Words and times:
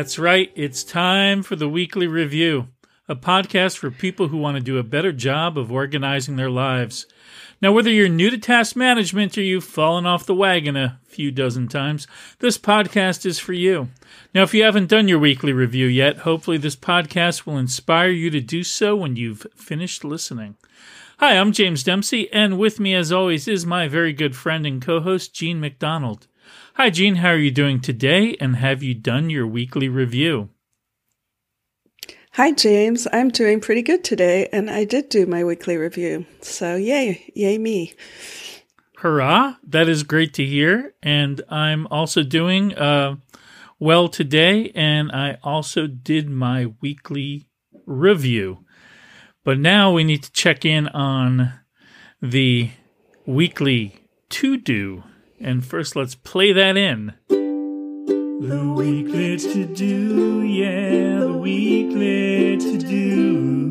That's 0.00 0.18
right. 0.18 0.50
It's 0.54 0.82
time 0.82 1.42
for 1.42 1.56
the 1.56 1.68
weekly 1.68 2.06
review, 2.06 2.68
a 3.06 3.14
podcast 3.14 3.76
for 3.76 3.90
people 3.90 4.28
who 4.28 4.38
want 4.38 4.56
to 4.56 4.62
do 4.62 4.78
a 4.78 4.82
better 4.82 5.12
job 5.12 5.58
of 5.58 5.70
organizing 5.70 6.36
their 6.36 6.48
lives. 6.48 7.04
Now, 7.60 7.72
whether 7.72 7.90
you're 7.90 8.08
new 8.08 8.30
to 8.30 8.38
task 8.38 8.74
management 8.76 9.36
or 9.36 9.42
you've 9.42 9.62
fallen 9.62 10.06
off 10.06 10.24
the 10.24 10.34
wagon 10.34 10.74
a 10.74 10.98
few 11.04 11.30
dozen 11.30 11.68
times, 11.68 12.06
this 12.38 12.56
podcast 12.56 13.26
is 13.26 13.38
for 13.38 13.52
you. 13.52 13.90
Now, 14.34 14.44
if 14.44 14.54
you 14.54 14.62
haven't 14.62 14.88
done 14.88 15.06
your 15.06 15.18
weekly 15.18 15.52
review 15.52 15.86
yet, 15.86 16.20
hopefully 16.20 16.56
this 16.56 16.76
podcast 16.76 17.44
will 17.44 17.58
inspire 17.58 18.08
you 18.08 18.30
to 18.30 18.40
do 18.40 18.64
so 18.64 18.96
when 18.96 19.16
you've 19.16 19.46
finished 19.54 20.02
listening. 20.02 20.56
Hi, 21.18 21.36
I'm 21.36 21.52
James 21.52 21.84
Dempsey, 21.84 22.32
and 22.32 22.58
with 22.58 22.80
me, 22.80 22.94
as 22.94 23.12
always, 23.12 23.46
is 23.46 23.66
my 23.66 23.86
very 23.86 24.14
good 24.14 24.34
friend 24.34 24.64
and 24.64 24.80
co 24.80 25.00
host, 25.00 25.34
Jean 25.34 25.60
MacDonald. 25.60 26.26
Hi, 26.74 26.90
Jean. 26.90 27.16
How 27.16 27.30
are 27.30 27.36
you 27.36 27.50
doing 27.50 27.80
today? 27.80 28.36
And 28.40 28.56
have 28.56 28.82
you 28.82 28.94
done 28.94 29.30
your 29.30 29.46
weekly 29.46 29.88
review? 29.88 30.50
Hi, 32.34 32.52
James. 32.52 33.08
I'm 33.12 33.28
doing 33.28 33.60
pretty 33.60 33.82
good 33.82 34.04
today, 34.04 34.48
and 34.52 34.70
I 34.70 34.84
did 34.84 35.08
do 35.08 35.26
my 35.26 35.42
weekly 35.42 35.76
review. 35.76 36.26
So, 36.40 36.76
yay, 36.76 37.30
yay, 37.34 37.58
me. 37.58 37.94
Hurrah. 38.98 39.56
That 39.66 39.88
is 39.88 40.04
great 40.04 40.32
to 40.34 40.44
hear. 40.44 40.94
And 41.02 41.42
I'm 41.48 41.86
also 41.88 42.22
doing 42.22 42.76
uh, 42.78 43.16
well 43.78 44.08
today, 44.08 44.70
and 44.74 45.10
I 45.10 45.38
also 45.42 45.86
did 45.86 46.30
my 46.30 46.72
weekly 46.80 47.48
review. 47.84 48.64
But 49.44 49.58
now 49.58 49.92
we 49.92 50.04
need 50.04 50.22
to 50.22 50.32
check 50.32 50.64
in 50.64 50.86
on 50.88 51.52
the 52.22 52.70
weekly 53.26 54.06
to 54.30 54.56
do. 54.56 55.02
And 55.42 55.64
first, 55.64 55.96
let's 55.96 56.14
play 56.14 56.52
that 56.52 56.76
in. 56.76 57.14
The 57.28 58.74
weekly 58.76 59.38
to 59.38 59.64
do, 59.64 60.42
yeah, 60.42 61.20
the 61.20 61.32
weekly 61.32 62.58
to 62.58 62.78
do. 62.78 63.70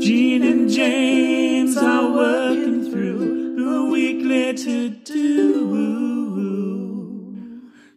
Jean 0.00 0.44
and 0.44 0.70
James 0.70 1.76
are 1.76 2.08
working 2.12 2.88
through 2.88 3.56
the 3.56 3.84
weekly 3.90 4.54
to 4.54 4.90
do. 4.90 5.26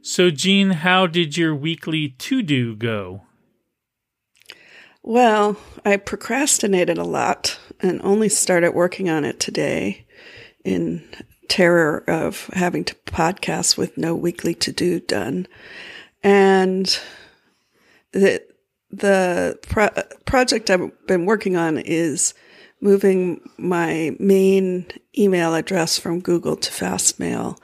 So, 0.01 0.31
Jean, 0.31 0.71
how 0.71 1.05
did 1.05 1.37
your 1.37 1.53
weekly 1.53 2.09
to 2.09 2.41
do 2.41 2.75
go? 2.75 3.21
Well, 5.03 5.57
I 5.85 5.97
procrastinated 5.97 6.97
a 6.97 7.03
lot 7.03 7.59
and 7.79 8.01
only 8.01 8.29
started 8.29 8.73
working 8.73 9.07
on 9.09 9.23
it 9.23 9.39
today 9.39 10.07
in 10.69 11.03
terror 11.47 12.03
of 12.07 12.47
having 12.53 12.83
to 12.85 12.95
podcast 13.07 13.77
with 13.77 13.97
no 13.97 14.13
weekly 14.15 14.53
to 14.53 14.71
do 14.71 14.99
done. 14.99 15.47
And 16.23 16.99
the 18.11 18.43
the 18.91 19.59
pro- 19.67 20.03
project 20.25 20.69
I've 20.69 20.91
been 21.07 21.25
working 21.25 21.55
on 21.55 21.77
is 21.77 22.33
moving 22.81 23.41
my 23.57 24.15
main 24.19 24.85
email 25.17 25.53
address 25.53 25.99
from 25.99 26.21
Google 26.21 26.55
to 26.55 26.71
Fastmail. 26.71 27.57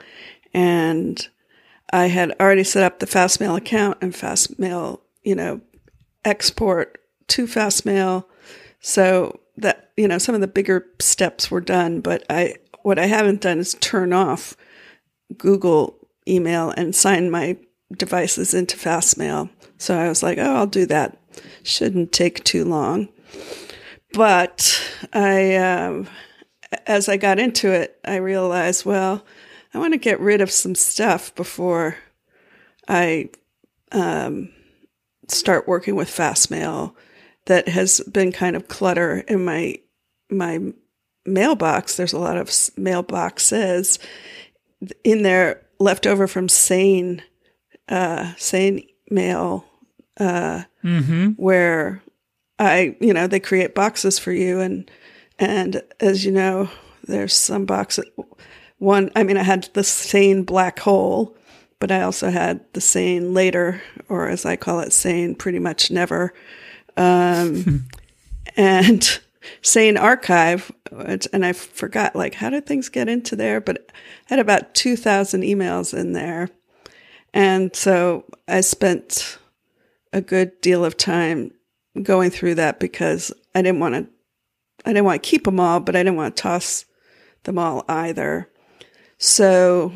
And 0.52 1.26
I 1.92 2.06
had 2.06 2.34
already 2.40 2.64
set 2.64 2.82
up 2.82 2.98
the 2.98 3.06
Fastmail 3.06 3.56
account 3.56 3.98
and 4.00 4.12
Fastmail, 4.12 5.00
you 5.22 5.34
know, 5.34 5.60
export 6.24 6.98
to 7.28 7.46
Fastmail. 7.46 8.24
So 8.80 9.40
that, 9.56 9.90
you 9.96 10.06
know, 10.06 10.18
some 10.18 10.34
of 10.34 10.40
the 10.40 10.46
bigger 10.46 10.86
steps 11.00 11.50
were 11.50 11.60
done, 11.60 12.00
but 12.00 12.24
I, 12.28 12.56
what 12.86 13.00
I 13.00 13.06
haven't 13.06 13.40
done 13.40 13.58
is 13.58 13.74
turn 13.80 14.12
off 14.12 14.56
Google 15.36 15.98
email 16.28 16.70
and 16.70 16.94
sign 16.94 17.32
my 17.32 17.56
devices 17.96 18.54
into 18.54 18.76
Fastmail. 18.76 19.50
So 19.76 19.98
I 19.98 20.08
was 20.08 20.22
like, 20.22 20.38
oh, 20.38 20.54
I'll 20.54 20.68
do 20.68 20.86
that. 20.86 21.18
Shouldn't 21.64 22.12
take 22.12 22.44
too 22.44 22.64
long. 22.64 23.08
But 24.12 24.80
I, 25.12 25.56
um, 25.56 26.06
as 26.86 27.08
I 27.08 27.16
got 27.16 27.40
into 27.40 27.72
it, 27.72 27.98
I 28.04 28.16
realized, 28.18 28.86
well, 28.86 29.24
I 29.74 29.78
want 29.80 29.92
to 29.94 29.98
get 29.98 30.20
rid 30.20 30.40
of 30.40 30.52
some 30.52 30.76
stuff 30.76 31.34
before 31.34 31.96
I 32.86 33.30
um, 33.90 34.50
start 35.26 35.66
working 35.66 35.96
with 35.96 36.08
Fastmail 36.08 36.94
that 37.46 37.66
has 37.66 38.00
been 38.02 38.30
kind 38.30 38.54
of 38.54 38.68
clutter 38.68 39.24
in 39.26 39.44
my 39.44 39.80
my 40.30 40.72
mailbox. 41.26 41.96
There's 41.96 42.12
a 42.12 42.18
lot 42.18 42.36
of 42.36 42.48
mailboxes 42.48 43.98
in 45.04 45.22
there 45.22 45.62
left 45.78 46.06
over 46.06 46.26
from 46.26 46.48
sane 46.48 47.22
uh, 47.88 48.32
sane 48.36 48.86
mail 49.10 49.64
uh, 50.18 50.64
mm-hmm. 50.82 51.30
where 51.30 52.02
I 52.58 52.96
you 53.00 53.12
know 53.12 53.26
they 53.26 53.40
create 53.40 53.74
boxes 53.74 54.18
for 54.18 54.32
you 54.32 54.60
and 54.60 54.90
and 55.38 55.82
as 56.00 56.24
you 56.24 56.32
know 56.32 56.68
there's 57.04 57.34
some 57.34 57.66
boxes 57.66 58.06
one 58.78 59.10
I 59.14 59.22
mean 59.22 59.36
I 59.36 59.42
had 59.42 59.68
the 59.74 59.84
sane 59.84 60.42
black 60.42 60.80
hole 60.80 61.36
but 61.78 61.90
I 61.90 62.02
also 62.02 62.30
had 62.30 62.60
the 62.72 62.80
sane 62.80 63.34
later 63.34 63.82
or 64.08 64.28
as 64.28 64.44
I 64.44 64.56
call 64.56 64.80
it 64.80 64.92
sane 64.92 65.34
pretty 65.34 65.58
much 65.58 65.90
never 65.90 66.32
um, 66.96 67.86
and 68.56 69.20
Sane 69.62 69.96
Archive, 69.96 70.70
and 71.32 71.44
I 71.44 71.52
forgot 71.52 72.16
like 72.16 72.34
how 72.34 72.50
did 72.50 72.66
things 72.66 72.88
get 72.88 73.08
into 73.08 73.36
there, 73.36 73.60
but 73.60 73.90
I 73.90 73.94
had 74.34 74.38
about 74.38 74.74
two 74.74 74.96
thousand 74.96 75.42
emails 75.42 75.96
in 75.96 76.12
there, 76.12 76.48
and 77.34 77.74
so 77.74 78.24
I 78.48 78.60
spent 78.60 79.38
a 80.12 80.20
good 80.20 80.60
deal 80.60 80.84
of 80.84 80.96
time 80.96 81.50
going 82.02 82.30
through 82.30 82.54
that 82.56 82.80
because 82.80 83.32
I 83.54 83.62
didn't 83.62 83.80
want 83.80 83.94
to, 83.94 84.06
I 84.84 84.92
didn't 84.92 85.04
want 85.04 85.22
to 85.22 85.28
keep 85.28 85.44
them 85.44 85.60
all, 85.60 85.80
but 85.80 85.96
I 85.96 86.00
didn't 86.00 86.16
want 86.16 86.36
to 86.36 86.42
toss 86.42 86.84
them 87.44 87.58
all 87.58 87.84
either. 87.88 88.48
So 89.18 89.92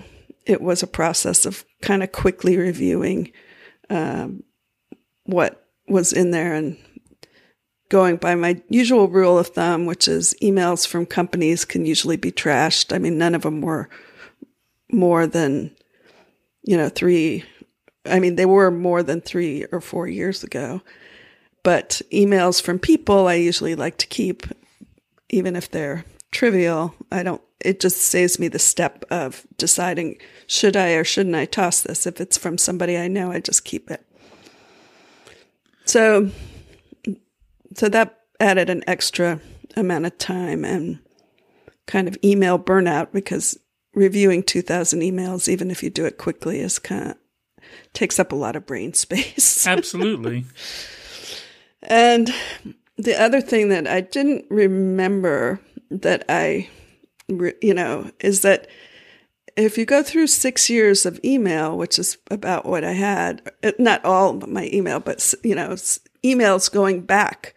it 0.46 0.60
was 0.60 0.82
a 0.82 0.86
process 0.86 1.46
of 1.46 1.64
kind 1.82 2.02
of 2.02 2.12
quickly 2.12 2.56
reviewing 2.56 3.32
um, 3.88 4.42
what 5.24 5.66
was 5.88 6.12
in 6.12 6.30
there 6.30 6.54
and 6.54 6.76
going 7.90 8.16
by 8.16 8.34
my 8.34 8.62
usual 8.70 9.08
rule 9.08 9.38
of 9.38 9.48
thumb, 9.48 9.84
which 9.84 10.08
is 10.08 10.34
emails 10.40 10.86
from 10.86 11.04
companies 11.04 11.66
can 11.66 11.84
usually 11.84 12.16
be 12.16 12.32
trashed. 12.32 12.94
I 12.94 12.98
mean, 12.98 13.18
none 13.18 13.34
of 13.34 13.42
them 13.42 13.60
were 13.60 13.90
more 14.90 15.26
than, 15.26 15.76
you 16.62 16.76
know, 16.76 16.88
three. 16.88 17.44
I 18.06 18.20
mean, 18.20 18.36
they 18.36 18.46
were 18.46 18.70
more 18.70 19.02
than 19.02 19.20
three 19.20 19.66
or 19.72 19.80
four 19.80 20.08
years 20.08 20.42
ago. 20.42 20.80
But 21.62 22.00
emails 22.10 22.62
from 22.62 22.78
people, 22.78 23.28
I 23.28 23.34
usually 23.34 23.74
like 23.74 23.98
to 23.98 24.06
keep, 24.06 24.46
even 25.28 25.56
if 25.56 25.70
they're 25.70 26.04
trivial. 26.30 26.94
I 27.12 27.22
don't, 27.22 27.42
it 27.60 27.80
just 27.80 27.98
saves 27.98 28.38
me 28.38 28.48
the 28.48 28.58
step 28.58 29.04
of 29.10 29.46
deciding 29.58 30.16
should 30.46 30.76
I 30.76 30.92
or 30.92 31.04
shouldn't 31.04 31.34
I 31.34 31.44
toss 31.44 31.82
this. 31.82 32.06
If 32.06 32.20
it's 32.20 32.38
from 32.38 32.56
somebody 32.56 32.96
I 32.96 33.08
know, 33.08 33.30
I 33.30 33.40
just 33.40 33.64
keep 33.64 33.90
it. 33.90 34.06
So 35.84 36.30
so 37.74 37.88
that 37.88 38.20
added 38.38 38.70
an 38.70 38.82
extra 38.86 39.40
amount 39.76 40.06
of 40.06 40.16
time 40.18 40.64
and 40.64 40.98
kind 41.86 42.08
of 42.08 42.16
email 42.24 42.58
burnout 42.58 43.12
because 43.12 43.58
reviewing 43.94 44.42
2000 44.42 45.00
emails 45.00 45.48
even 45.48 45.70
if 45.70 45.82
you 45.82 45.90
do 45.90 46.06
it 46.06 46.18
quickly 46.18 46.60
is 46.60 46.78
kind 46.78 47.10
of 47.10 47.16
takes 47.92 48.18
up 48.18 48.32
a 48.32 48.36
lot 48.36 48.56
of 48.56 48.66
brain 48.66 48.92
space. 48.94 49.66
Absolutely. 49.66 50.44
And 51.82 52.32
the 53.04 53.20
other 53.20 53.40
thing 53.40 53.68
that 53.68 53.86
i 53.86 54.00
didn't 54.00 54.44
remember 54.50 55.60
that 55.90 56.24
i 56.28 56.68
you 57.28 57.74
know 57.74 58.10
is 58.20 58.42
that 58.42 58.68
if 59.56 59.76
you 59.76 59.84
go 59.84 60.02
through 60.02 60.26
six 60.26 60.70
years 60.70 61.06
of 61.06 61.20
email 61.24 61.76
which 61.76 61.98
is 61.98 62.18
about 62.30 62.66
what 62.66 62.84
i 62.84 62.92
had 62.92 63.42
uh, 63.62 63.72
not 63.78 64.04
all 64.04 64.34
my 64.34 64.68
email 64.72 65.00
but 65.00 65.34
you 65.42 65.54
know 65.54 65.70
emails 66.24 66.70
going 66.70 67.00
back 67.00 67.54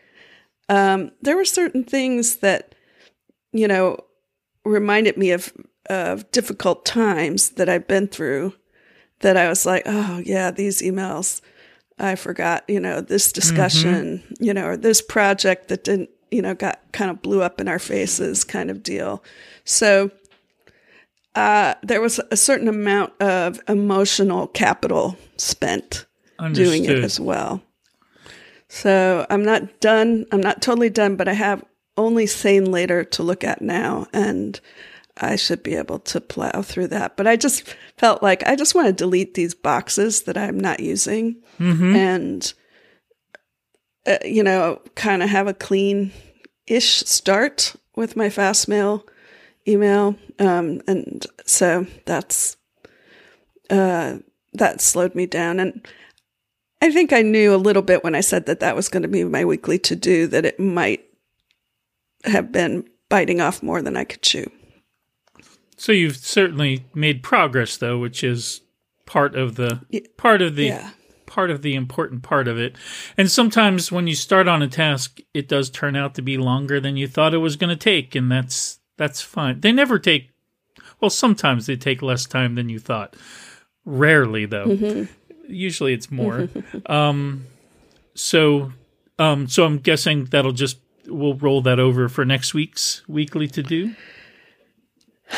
um, 0.74 1.12
there 1.22 1.36
were 1.36 1.46
certain 1.46 1.84
things 1.84 2.38
that, 2.38 2.74
you 3.52 3.68
know, 3.68 3.98
reminded 4.66 5.18
me 5.18 5.30
of, 5.30 5.54
of 5.88 6.30
difficult 6.32 6.84
times 6.84 7.52
that 7.52 7.70
I've 7.70 7.88
been 7.88 8.08
through 8.08 8.56
that 9.20 9.38
I 9.38 9.48
was 9.50 9.66
like, 9.66 9.84
oh, 9.86 10.22
yeah, 10.26 10.50
these 10.50 10.82
emails, 10.82 11.42
I 12.00 12.16
forgot, 12.16 12.64
you 12.68 12.80
know, 12.80 13.02
this 13.02 13.32
discussion, 13.32 14.20
mm-hmm. 14.20 14.44
you 14.44 14.54
know, 14.54 14.66
or 14.70 14.78
this 14.78 15.02
project 15.02 15.68
that 15.68 15.84
didn't, 15.84 16.10
you 16.32 16.42
know, 16.42 16.56
got 16.56 16.80
kind 16.92 17.12
of 17.12 17.22
blew 17.22 17.44
up 17.44 17.62
in 17.62 17.68
our 17.68 17.80
faces 17.80 18.44
kind 18.44 18.72
of 18.72 18.82
deal. 18.82 19.24
So, 19.66 20.10
uh, 21.36 21.76
there 21.84 22.02
was 22.02 22.20
a 22.32 22.38
certain 22.38 22.68
amount 22.68 23.14
of 23.22 23.60
emotional 23.68 24.48
capital 24.48 25.18
spent 25.38 26.06
Understood. 26.40 26.66
doing 26.66 26.86
it 26.86 27.04
as 27.04 27.20
well. 27.20 27.62
So 28.74 29.28
I'm 29.30 29.44
not 29.46 29.82
done. 29.82 30.26
I'm 30.32 30.42
not 30.42 30.64
totally 30.64 30.90
done, 30.90 31.16
but 31.16 31.28
I 31.28 31.34
have 31.34 31.64
only 31.96 32.26
Sane 32.26 32.72
Later 32.72 33.04
to 33.04 33.22
look 33.22 33.44
at 33.44 33.62
now. 33.62 34.08
And 34.12 34.60
I 35.16 35.36
should 35.36 35.62
be 35.62 35.76
able 35.76 36.00
to 36.00 36.20
plow 36.20 36.64
through 36.64 36.88
that. 36.88 37.16
But 37.16 37.28
I 37.28 37.36
just 37.36 37.76
felt 37.98 38.24
like 38.24 38.42
I 38.48 38.56
just 38.56 38.74
want 38.74 38.88
to 38.88 38.94
delete 38.94 39.36
these 39.36 39.54
boxes 39.54 40.24
that 40.24 40.40
I'm 40.40 40.60
not 40.60 40.80
using 40.80 41.36
and, 41.96 42.52
uh, 44.08 44.18
you 44.26 44.42
know, 44.42 44.82
kind 44.96 45.22
of 45.22 45.30
have 45.30 45.46
a 45.46 45.54
clean 45.54 46.12
ish 46.66 47.02
start 47.02 47.76
with 47.96 48.16
my 48.16 48.28
Fastmail 48.28 49.04
email. 49.68 50.16
Um, 50.40 50.82
and 50.88 51.24
so 51.46 51.86
that's, 52.06 52.58
uh, 53.70 54.18
that 54.54 54.82
slowed 54.82 55.14
me 55.14 55.28
down. 55.28 55.60
And 55.60 55.88
I 56.84 56.92
think 56.92 57.14
I 57.14 57.22
knew 57.22 57.56
a 57.56 57.58
little 57.58 57.82
bit 57.82 58.04
when 58.04 58.14
I 58.14 58.20
said 58.20 58.46
that 58.48 58.60
that 58.60 58.76
was 58.76 58.90
going 58.90 59.04
to 59.04 59.08
be 59.08 59.24
my 59.24 59.46
weekly 59.46 59.80
to 59.80 59.96
do 59.96 60.28
that 60.28 60.44
it 60.46 60.60
might 60.60 61.02
have 62.26 62.52
been 62.52 62.84
biting 63.08 63.40
off 63.40 63.64
more 63.64 63.82
than 63.82 63.96
I 63.96 64.04
could 64.04 64.22
chew. 64.22 64.52
So 65.78 65.94
you've 65.94 66.18
certainly 66.18 66.86
made 66.94 67.24
progress, 67.24 67.78
though, 67.78 68.00
which 68.00 68.22
is 68.22 68.60
part 69.06 69.34
of 69.34 69.56
the 69.56 69.80
part 70.18 70.42
of 70.42 70.58
the 70.58 70.66
Yeah. 70.66 70.90
part 71.26 71.50
of 71.52 71.62
the 71.62 71.74
important 71.74 72.22
part 72.22 72.50
of 72.50 72.60
it. 72.60 72.76
And 73.18 73.32
sometimes 73.32 73.90
when 73.90 74.08
you 74.08 74.16
start 74.16 74.50
on 74.50 74.62
a 74.62 74.68
task, 74.68 75.20
it 75.34 75.48
does 75.48 75.70
turn 75.70 75.96
out 75.96 76.16
to 76.16 76.22
be 76.22 76.38
longer 76.38 76.82
than 76.82 76.98
you 76.98 77.08
thought 77.08 77.34
it 77.34 77.38
was 77.38 77.56
going 77.56 77.70
to 77.70 77.82
take, 77.82 78.14
and 78.14 78.30
that's 78.30 78.80
that's 78.98 79.22
fine. 79.22 79.62
They 79.62 79.72
never 79.72 80.00
take 80.00 80.32
well, 81.00 81.10
sometimes 81.10 81.66
they 81.66 81.78
take 81.78 82.02
less 82.02 82.26
time 82.26 82.56
than 82.56 82.68
you 82.68 82.80
thought. 82.80 83.16
Rarely 83.86 84.46
though. 84.46 84.68
Mm-hmm. 84.68 85.04
Usually 85.48 85.94
it's 85.94 86.12
more. 86.12 86.50
um 86.86 87.46
so 88.16 88.72
um 89.20 89.48
so 89.48 89.66
I'm 89.66 89.80
guessing 89.80 90.26
that'll 90.26 90.52
just 90.52 90.78
we'll 91.08 91.36
roll 91.36 91.62
that 91.62 91.80
over 91.80 92.10
for 92.10 92.26
next 92.26 92.54
week's 92.54 93.08
weekly 93.08 93.48
to 93.50 93.64
do. 93.64 93.96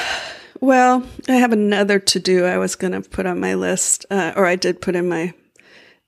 Well, 0.61 1.05
I 1.27 1.33
have 1.33 1.51
another 1.51 1.99
to 1.99 2.19
do 2.19 2.45
I 2.45 2.57
was 2.57 2.75
going 2.75 2.93
to 2.93 3.07
put 3.07 3.25
on 3.25 3.39
my 3.39 3.55
list, 3.55 4.05
uh, 4.09 4.31
or 4.35 4.45
I 4.45 4.55
did 4.55 4.81
put 4.81 4.95
in 4.95 5.09
my, 5.09 5.33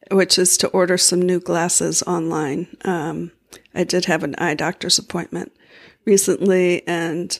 which 0.09 0.39
is 0.39 0.57
to 0.59 0.67
order 0.69 0.97
some 0.97 1.21
new 1.21 1.39
glasses 1.39 2.01
online. 2.03 2.67
Um, 2.85 3.31
I 3.75 3.83
did 3.83 4.05
have 4.05 4.23
an 4.23 4.35
eye 4.37 4.53
doctor's 4.53 4.97
appointment 4.97 5.51
recently, 6.05 6.87
and 6.87 7.37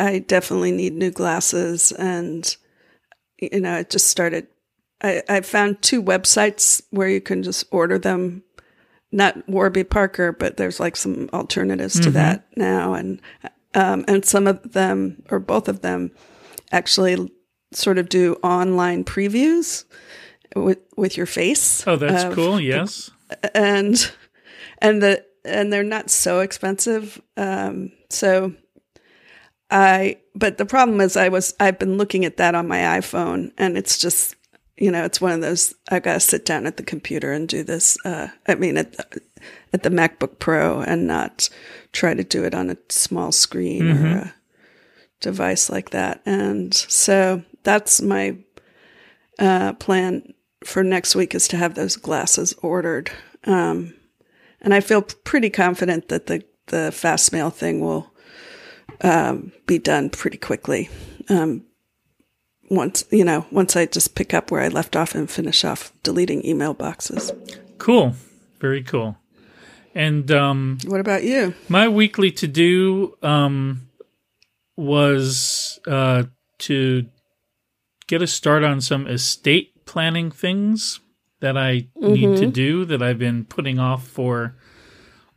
I 0.00 0.18
definitely 0.18 0.72
need 0.72 0.94
new 0.94 1.10
glasses. 1.10 1.92
And, 1.92 2.54
you 3.38 3.60
know, 3.60 3.78
it 3.78 3.90
just 3.90 4.08
started. 4.08 4.48
I, 5.02 5.22
I 5.28 5.40
found 5.40 5.82
two 5.82 6.02
websites 6.02 6.82
where 6.90 7.08
you 7.08 7.20
can 7.20 7.42
just 7.42 7.64
order 7.70 7.98
them 7.98 8.42
not 9.12 9.48
Warby 9.48 9.84
Parker, 9.84 10.32
but 10.32 10.56
there's 10.56 10.80
like 10.80 10.96
some 10.96 11.30
alternatives 11.32 12.00
to 12.00 12.10
that 12.10 12.46
now, 12.56 12.94
and 12.94 13.22
um, 13.74 14.04
and 14.08 14.24
some 14.24 14.48
of 14.48 14.72
them 14.72 15.22
or 15.30 15.38
both 15.38 15.68
of 15.68 15.82
them 15.82 16.10
actually 16.72 17.32
sort 17.72 17.98
of 17.98 18.08
do 18.08 18.34
online 18.42 19.04
previews 19.04 19.84
with 20.56 20.78
with 20.96 21.16
your 21.16 21.26
face. 21.26 21.86
Oh, 21.86 21.96
that's 21.96 22.34
cool. 22.34 22.60
Yes. 22.60 23.10
and 23.54 24.10
and 24.78 25.00
the 25.00 25.24
and 25.44 25.72
they're 25.72 25.84
not 25.84 26.10
so 26.10 26.40
expensive. 26.40 27.20
Um, 27.36 27.92
so 28.10 28.52
I, 29.70 30.18
but 30.34 30.58
the 30.58 30.66
problem 30.66 31.00
is, 31.00 31.16
I 31.16 31.28
was 31.28 31.54
I've 31.60 31.78
been 31.78 31.96
looking 31.98 32.24
at 32.24 32.36
that 32.38 32.54
on 32.54 32.68
my 32.68 32.78
iPhone, 32.78 33.52
and 33.58 33.76
it's 33.76 33.98
just 33.98 34.36
you 34.76 34.90
know 34.90 35.04
it's 35.04 35.20
one 35.20 35.32
of 35.32 35.40
those 35.40 35.74
I've 35.90 36.02
got 36.02 36.14
to 36.14 36.20
sit 36.20 36.44
down 36.44 36.66
at 36.66 36.76
the 36.76 36.82
computer 36.82 37.32
and 37.32 37.48
do 37.48 37.62
this. 37.62 37.96
Uh, 38.04 38.28
I 38.46 38.54
mean 38.54 38.76
at 38.76 38.92
the, 38.92 39.20
at 39.72 39.82
the 39.82 39.90
MacBook 39.90 40.38
Pro 40.38 40.80
and 40.80 41.06
not 41.06 41.48
try 41.92 42.14
to 42.14 42.24
do 42.24 42.44
it 42.44 42.54
on 42.54 42.70
a 42.70 42.76
small 42.88 43.32
screen 43.32 43.90
or 43.90 44.16
a 44.18 44.34
device 45.20 45.70
like 45.70 45.90
that. 45.90 46.20
And 46.26 46.74
so 46.74 47.42
that's 47.62 48.00
my 48.00 48.36
uh, 49.38 49.72
plan 49.74 50.34
for 50.64 50.84
next 50.84 51.14
week 51.14 51.34
is 51.34 51.48
to 51.48 51.56
have 51.56 51.74
those 51.74 51.96
glasses 51.96 52.54
ordered. 52.62 53.10
Um, 53.44 53.94
and 54.60 54.72
I 54.72 54.80
feel 54.80 55.02
pretty 55.02 55.50
confident 55.50 56.08
that 56.08 56.26
the, 56.26 56.44
the 56.66 56.90
Fastmail 56.90 57.52
thing 57.52 57.80
will 57.80 58.12
um, 59.02 59.52
be 59.66 59.78
done 59.78 60.10
pretty 60.10 60.38
quickly. 60.38 60.88
Um, 61.28 61.64
once, 62.70 63.04
you 63.10 63.24
know, 63.24 63.46
once 63.50 63.76
I 63.76 63.86
just 63.86 64.14
pick 64.14 64.34
up 64.34 64.50
where 64.50 64.62
I 64.62 64.68
left 64.68 64.96
off 64.96 65.14
and 65.14 65.30
finish 65.30 65.64
off 65.64 65.92
deleting 66.02 66.44
email 66.44 66.74
boxes. 66.74 67.32
Cool. 67.78 68.14
Very 68.60 68.82
cool. 68.82 69.16
And 69.94 70.30
um 70.30 70.78
What 70.86 71.00
about 71.00 71.24
you? 71.24 71.54
My 71.68 71.88
weekly 71.88 72.30
to 72.32 72.48
do 72.48 73.16
um, 73.22 73.88
was 74.76 75.78
uh, 75.86 76.24
to 76.58 77.06
get 78.06 78.22
a 78.22 78.26
start 78.26 78.64
on 78.64 78.80
some 78.80 79.06
estate 79.06 79.84
planning 79.86 80.30
things 80.30 81.00
that 81.40 81.56
I 81.56 81.88
need 81.96 82.38
to 82.38 82.46
do 82.46 82.84
that 82.86 83.02
I've 83.02 83.18
been 83.18 83.44
putting 83.44 83.78
off 83.78 84.06
for 84.06 84.56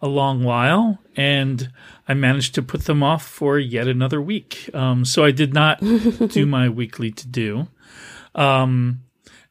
a 0.01 0.07
long 0.07 0.43
while. 0.43 0.99
And 1.15 1.71
I 2.07 2.13
managed 2.13 2.55
to 2.55 2.61
put 2.61 2.85
them 2.85 3.03
off 3.03 3.25
for 3.25 3.59
yet 3.59 3.87
another 3.87 4.21
week. 4.21 4.69
Um, 4.73 5.05
so 5.05 5.25
I 5.25 5.31
did 5.31 5.53
not 5.53 5.79
do 6.29 6.45
my 6.45 6.69
weekly 6.69 7.11
to 7.11 7.27
do. 7.27 7.67
Um, 8.35 9.01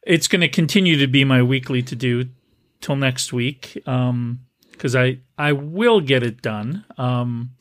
it's 0.03 0.27
going 0.27 0.41
to 0.41 0.49
continue 0.49 0.97
to 0.97 1.07
be 1.07 1.23
my 1.23 1.43
weekly 1.43 1.83
to 1.83 1.95
do 1.95 2.29
till 2.81 2.95
next 2.95 3.33
week. 3.33 3.81
Um, 3.85 4.41
because 4.77 4.95
I 4.95 5.19
I 5.37 5.51
will 5.53 6.01
get 6.01 6.23
it 6.23 6.41
done. 6.41 6.85
Um, 6.97 7.51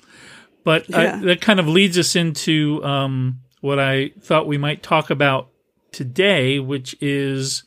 but 0.64 0.93
I, 0.94 1.16
that 1.20 1.40
kind 1.40 1.60
of 1.60 1.69
leads 1.69 1.98
us 1.98 2.14
into 2.16 2.84
um, 2.84 3.40
what 3.60 3.78
I 3.78 4.10
thought 4.20 4.46
we 4.46 4.58
might 4.58 4.82
talk 4.82 5.10
about 5.10 5.50
today, 5.93 6.58
which 6.58 6.96
is 7.00 7.64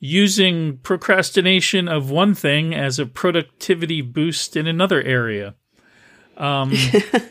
using 0.00 0.78
procrastination 0.78 1.88
of 1.88 2.10
one 2.10 2.34
thing 2.34 2.74
as 2.74 2.98
a 2.98 3.06
productivity 3.06 4.00
boost 4.00 4.56
in 4.56 4.66
another 4.66 5.02
area. 5.02 5.54
Um, 6.38 6.72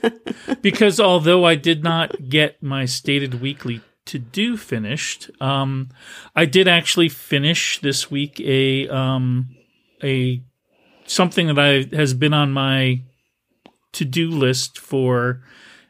because 0.62 1.00
although 1.00 1.46
I 1.46 1.56
did 1.56 1.84
not 1.84 2.30
get 2.30 2.62
my 2.62 2.86
stated 2.86 3.42
weekly 3.42 3.82
to 4.06 4.20
do 4.20 4.58
finished, 4.58 5.32
um, 5.42 5.90
I 6.36 6.46
did 6.46 6.68
actually 6.68 7.10
finish 7.10 7.80
this 7.80 8.12
week 8.12 8.40
a 8.42 8.88
um, 8.90 9.56
a 10.04 10.44
something 11.06 11.48
that 11.48 11.58
I 11.58 11.96
has 11.96 12.14
been 12.14 12.34
on 12.34 12.52
my 12.52 13.02
to 13.94 14.06
do 14.06 14.30
list 14.30 14.78
for 14.78 15.42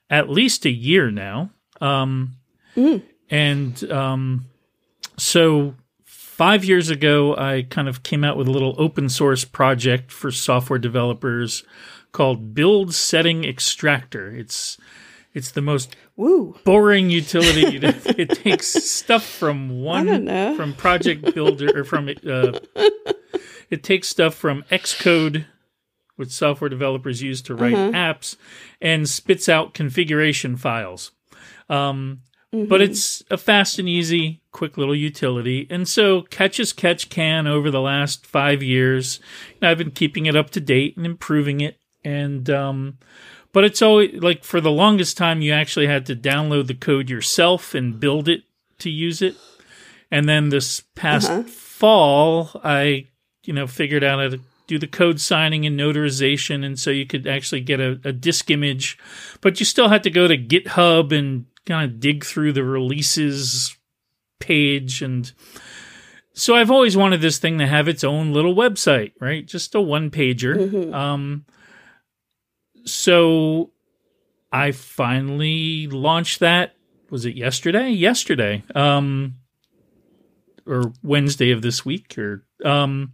at 0.09 0.29
least 0.29 0.65
a 0.65 0.71
year 0.71 1.11
now. 1.11 1.51
Um, 1.81 2.37
And 3.29 3.91
um, 3.91 4.45
so 5.17 5.75
five 6.05 6.63
years 6.63 6.89
ago, 6.89 7.35
I 7.35 7.65
kind 7.69 7.87
of 7.89 8.03
came 8.03 8.23
out 8.23 8.37
with 8.37 8.47
a 8.47 8.51
little 8.51 8.75
open 8.77 9.09
source 9.09 9.43
project 9.43 10.11
for 10.11 10.31
software 10.31 10.79
developers 10.79 11.63
called 12.17 12.55
Build 12.55 12.95
Setting 12.95 13.45
Extractor. 13.45 14.31
It's 14.31 14.75
it's 15.35 15.51
the 15.51 15.61
most 15.61 15.95
Woo. 16.15 16.57
boring 16.63 17.11
utility. 17.11 17.77
it 17.83 18.31
takes 18.31 18.69
stuff 18.69 19.23
from 19.23 19.83
one 19.83 20.25
from 20.57 20.73
Project 20.73 21.35
Builder 21.35 21.79
or 21.79 21.83
from 21.83 22.09
uh, 22.09 22.59
it 23.69 23.83
takes 23.83 24.09
stuff 24.09 24.33
from 24.33 24.63
Xcode, 24.71 25.45
which 26.15 26.31
software 26.31 26.71
developers 26.71 27.21
use 27.21 27.43
to 27.43 27.53
write 27.53 27.75
apps, 27.75 28.35
and 28.81 29.07
spits 29.07 29.47
out 29.47 29.75
configuration 29.75 30.57
files. 30.57 31.11
Um, 31.69 32.21
But 32.51 32.81
it's 32.81 33.23
a 33.29 33.37
fast 33.37 33.77
and 33.77 33.87
easy, 33.87 34.41
quick 34.51 34.75
little 34.75 34.95
utility. 34.95 35.67
And 35.69 35.87
so, 35.87 36.23
catch 36.23 36.59
as 36.59 36.73
catch 36.73 37.09
can 37.09 37.45
over 37.45 37.69
the 37.69 37.81
last 37.81 38.25
five 38.25 38.63
years. 38.63 39.19
And 39.61 39.69
I've 39.69 39.77
been 39.77 39.91
keeping 39.91 40.25
it 40.25 40.35
up 40.35 40.49
to 40.51 40.59
date 40.59 40.97
and 40.97 41.05
improving 41.05 41.61
it. 41.61 41.77
And, 42.07 42.49
um, 42.49 42.97
but 43.51 43.63
it's 43.63 43.81
always 43.81 44.21
like 44.21 44.43
for 44.43 44.61
the 44.61 44.71
longest 44.71 45.17
time, 45.17 45.41
you 45.41 45.51
actually 45.51 45.87
had 45.87 46.05
to 46.05 46.15
download 46.15 46.67
the 46.67 46.73
code 46.73 47.09
yourself 47.09 47.75
and 47.75 47.99
build 47.99 48.29
it 48.29 48.43
to 48.79 48.89
use 48.89 49.21
it. 49.21 49.35
And 50.09 50.27
then 50.29 50.49
this 50.49 50.83
past 50.95 51.49
fall, 51.49 52.51
I, 52.63 53.07
you 53.43 53.53
know, 53.53 53.67
figured 53.67 54.03
out 54.03 54.19
how 54.19 54.29
to 54.29 54.39
do 54.67 54.79
the 54.79 54.87
code 54.87 55.19
signing 55.19 55.65
and 55.65 55.77
notarization. 55.77 56.63
And 56.63 56.79
so 56.79 56.91
you 56.91 57.05
could 57.05 57.27
actually 57.27 57.61
get 57.61 57.79
a, 57.79 57.99
a 58.05 58.13
disk 58.13 58.49
image, 58.49 58.97
but 59.41 59.59
you 59.59 59.65
still 59.65 59.89
had 59.89 60.03
to 60.03 60.09
go 60.09 60.27
to 60.27 60.37
GitHub 60.37 61.11
and 61.17 61.45
kind 61.65 61.91
of 61.91 61.99
dig 61.99 62.23
through 62.23 62.53
the 62.53 62.63
releases 62.63 63.75
page. 64.39 65.01
And 65.01 65.31
so 66.33 66.55
I've 66.55 66.71
always 66.71 66.95
wanted 66.95 67.21
this 67.21 67.39
thing 67.39 67.57
to 67.57 67.67
have 67.67 67.87
its 67.87 68.03
own 68.03 68.31
little 68.31 68.55
website, 68.55 69.11
right? 69.19 69.45
Just 69.45 69.75
a 69.75 69.81
one 69.81 70.09
pager. 70.09 70.55
Um, 70.93 71.45
so 72.87 73.71
I 74.51 74.71
finally 74.71 75.87
launched 75.87 76.39
that. 76.39 76.75
Was 77.09 77.25
it 77.25 77.35
yesterday? 77.35 77.89
Yesterday. 77.89 78.63
Um, 78.75 79.35
or 80.65 80.91
Wednesday 81.01 81.51
of 81.51 81.61
this 81.61 81.85
week, 81.85 82.17
or 82.17 82.45
um, 82.65 83.13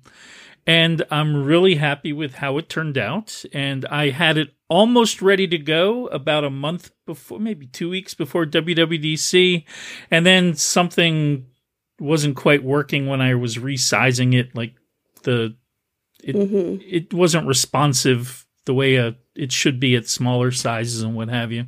and 0.65 1.03
I'm 1.11 1.43
really 1.43 1.75
happy 1.75 2.13
with 2.13 2.35
how 2.35 2.57
it 2.57 2.69
turned 2.69 2.97
out. 2.97 3.43
And 3.53 3.85
I 3.85 4.09
had 4.09 4.37
it 4.37 4.53
almost 4.69 5.21
ready 5.21 5.47
to 5.47 5.57
go 5.57 6.07
about 6.07 6.43
a 6.43 6.49
month 6.49 6.91
before, 7.05 7.39
maybe 7.39 7.67
two 7.67 7.89
weeks 7.89 8.13
before 8.13 8.45
WWDC, 8.45 9.65
and 10.09 10.25
then 10.25 10.55
something 10.55 11.45
wasn't 11.99 12.35
quite 12.35 12.63
working 12.63 13.07
when 13.07 13.21
I 13.21 13.35
was 13.35 13.57
resizing 13.57 14.33
it. 14.33 14.55
Like 14.55 14.75
the 15.23 15.55
it 16.23 16.35
mm-hmm. 16.35 16.81
it 16.87 17.13
wasn't 17.13 17.47
responsive 17.47 18.47
the 18.65 18.73
way 18.73 18.95
a 18.95 19.15
it 19.35 19.51
should 19.51 19.79
be 19.79 19.95
at 19.95 20.07
smaller 20.07 20.51
sizes 20.51 21.01
and 21.01 21.15
what 21.15 21.29
have 21.29 21.51
you. 21.51 21.65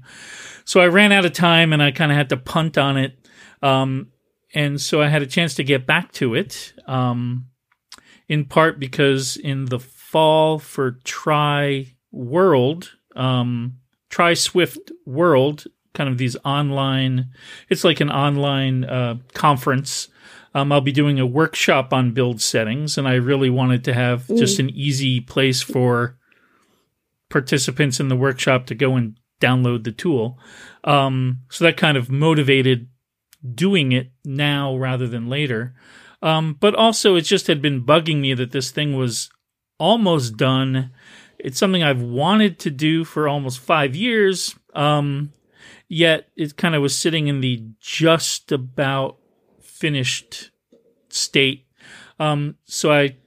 So 0.66 0.82
I 0.82 0.88
ran 0.88 1.12
out 1.12 1.26
of 1.26 1.34
time 1.34 1.74
and 1.74 1.82
I 1.82 1.92
kind 1.92 2.12
of 2.12 2.18
had 2.18 2.30
to 2.30 2.38
punt 2.38 2.78
on 2.78 2.98
it. 2.98 3.18
Um, 3.62 4.12
and 4.54 4.80
so 4.80 5.02
I 5.02 5.08
had 5.08 5.22
a 5.22 5.28
chance 5.28 5.56
to 5.56 5.64
get 5.64 5.88
back 5.88 6.12
to 6.14 6.36
it. 6.36 6.74
Um, 6.88 7.48
in 8.28 8.46
part 8.46 8.80
because 8.80 9.38
in 9.38 9.66
the 9.66 9.80
fall 9.80 10.60
for 10.60 10.92
Try 11.04 11.96
World, 12.12 12.92
um, 13.16 13.78
Try 14.10 14.34
Swift 14.34 14.92
World, 15.06 15.66
kind 15.94 16.10
of 16.10 16.18
these 16.18 16.36
online, 16.46 17.32
it's 17.70 17.84
like 17.84 18.00
an 18.00 18.12
online 18.12 18.84
uh, 18.86 19.18
conference. 19.34 20.08
Um, 20.54 20.72
I'll 20.72 20.82
be 20.82 20.92
doing 20.92 21.20
a 21.20 21.26
workshop 21.26 21.94
on 21.94 22.14
build 22.14 22.42
settings, 22.42 22.98
and 22.98 23.08
I 23.08 23.16
really 23.16 23.50
wanted 23.50 23.84
to 23.86 23.94
have 23.94 24.28
just 24.28 24.58
an 24.60 24.70
easy 24.70 25.20
place 25.20 25.62
for 25.62 26.18
participants 27.30 28.00
in 28.00 28.08
the 28.08 28.16
workshop 28.16 28.66
to 28.68 28.76
go 28.76 28.96
and 28.96 29.18
download 29.42 29.84
the 29.84 29.92
tool. 29.92 30.40
Um, 30.84 31.42
so 31.50 31.66
that 31.66 31.78
kind 31.78 31.98
of 31.98 32.10
motivated 32.10 32.88
doing 33.54 33.92
it 33.92 34.12
now 34.24 34.76
rather 34.76 35.08
than 35.08 35.30
later. 35.30 35.74
Um, 36.22 36.58
but 36.60 36.74
also, 36.76 37.16
it 37.16 37.22
just 37.22 37.48
had 37.48 37.62
been 37.62 37.86
bugging 37.86 38.20
me 38.20 38.34
that 38.34 38.52
this 38.52 38.72
thing 38.72 38.96
was 38.96 39.30
almost 39.78 40.38
done. 40.38 40.92
It's 41.38 41.60
something 41.60 41.84
I've 41.84 42.02
wanted 42.02 42.58
to 42.60 42.72
do 42.72 43.04
for 43.04 43.28
almost 43.28 43.60
five 43.60 43.96
years. 43.96 44.56
Um, 44.74 45.34
yet 45.88 46.30
it 46.36 46.58
kind 46.58 46.76
of 46.76 46.82
was 46.82 46.98
sitting 46.98 47.28
in 47.28 47.42
the 47.42 47.64
just 47.80 48.52
about 48.52 49.18
finished 49.62 50.52
state. 51.10 51.68
Um, 52.20 52.56
so 52.66 52.92
I 52.92 53.18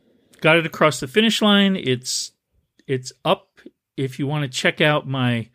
got 0.40 0.56
it 0.56 0.66
across 0.66 1.00
the 1.00 1.06
finish 1.06 1.42
line. 1.42 1.76
It's 1.76 2.32
it's 2.86 3.12
up. 3.24 3.47
If 3.98 4.18
you 4.18 4.26
want 4.26 4.44
to 4.44 4.48
check 4.48 4.80
out 4.80 5.06
my 5.06 5.48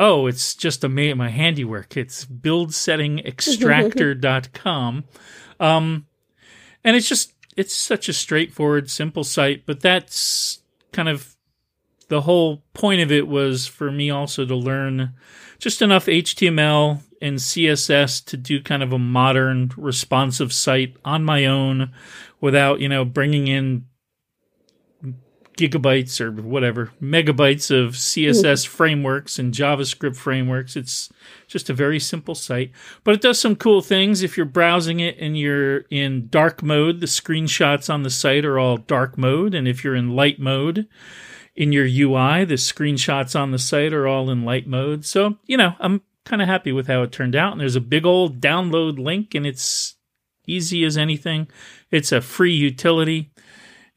oh, 0.00 0.26
it's 0.26 0.54
just 0.54 0.82
a 0.82 0.88
my 0.88 1.28
handiwork. 1.28 1.96
It's 1.96 2.24
buildsettingextractor.com. 2.24 5.04
um, 5.60 6.06
and 6.82 6.96
it's 6.96 7.08
just 7.08 7.34
it's 7.56 7.74
such 7.74 8.08
a 8.08 8.12
straightforward, 8.12 8.88
simple 8.90 9.24
site. 9.24 9.66
But 9.66 9.80
that's 9.80 10.60
kind 10.92 11.08
of 11.08 11.36
the 12.08 12.22
whole 12.22 12.64
point 12.74 13.00
of 13.02 13.12
it 13.12 13.28
was 13.28 13.66
for 13.66 13.92
me 13.92 14.10
also 14.10 14.44
to 14.44 14.56
learn 14.56 15.14
just 15.58 15.82
enough 15.82 16.06
HTML 16.06 17.02
and 17.20 17.36
CSS 17.36 18.24
to 18.24 18.36
do 18.36 18.62
kind 18.62 18.82
of 18.82 18.92
a 18.92 18.98
modern 18.98 19.70
responsive 19.76 20.52
site 20.52 20.96
on 21.04 21.22
my 21.22 21.44
own 21.44 21.92
without, 22.40 22.80
you 22.80 22.88
know, 22.88 23.04
bringing 23.04 23.46
in 23.46 23.84
gigabytes 25.60 26.20
or 26.20 26.30
whatever 26.32 26.90
megabytes 27.02 27.70
of 27.70 27.92
mm-hmm. 27.92 28.30
css 28.30 28.66
frameworks 28.66 29.38
and 29.38 29.52
javascript 29.52 30.16
frameworks. 30.16 30.76
It's 30.76 31.10
just 31.46 31.68
a 31.68 31.74
very 31.74 32.00
simple 32.00 32.34
site 32.34 32.72
but 33.04 33.14
it 33.14 33.20
does 33.20 33.38
some 33.38 33.56
cool 33.56 33.82
things. 33.82 34.22
If 34.22 34.36
you're 34.36 34.46
browsing 34.46 35.00
it 35.00 35.16
and 35.18 35.38
you're 35.38 35.80
in 35.90 36.28
dark 36.28 36.62
mode 36.62 37.00
the 37.00 37.06
screenshots 37.06 37.92
on 37.92 38.02
the 38.02 38.10
site 38.10 38.44
are 38.44 38.58
all 38.58 38.78
dark 38.78 39.18
mode. 39.18 39.54
And 39.54 39.68
if 39.68 39.84
you're 39.84 39.94
in 39.94 40.16
light 40.16 40.38
mode 40.38 40.88
in 41.54 41.72
your 41.72 41.84
ui 41.84 42.44
the 42.44 42.54
screenshots 42.54 43.38
on 43.38 43.50
the 43.50 43.58
site 43.58 43.92
are 43.92 44.08
all 44.08 44.30
in 44.30 44.44
light 44.44 44.66
mode. 44.66 45.04
So 45.04 45.36
you 45.46 45.56
know 45.56 45.74
i'm 45.78 46.00
kind 46.24 46.40
of 46.40 46.48
happy 46.48 46.72
with 46.72 46.86
how 46.86 47.02
it 47.02 47.12
turned 47.12 47.36
out. 47.36 47.52
And 47.52 47.60
there's 47.60 47.76
a 47.76 47.80
big 47.80 48.06
old 48.06 48.40
download 48.40 48.98
link 48.98 49.34
and 49.34 49.46
it's 49.46 49.96
easy 50.46 50.84
as 50.84 50.96
anything. 50.96 51.48
It's 51.90 52.12
a 52.12 52.20
free 52.20 52.54
utility 52.54 53.29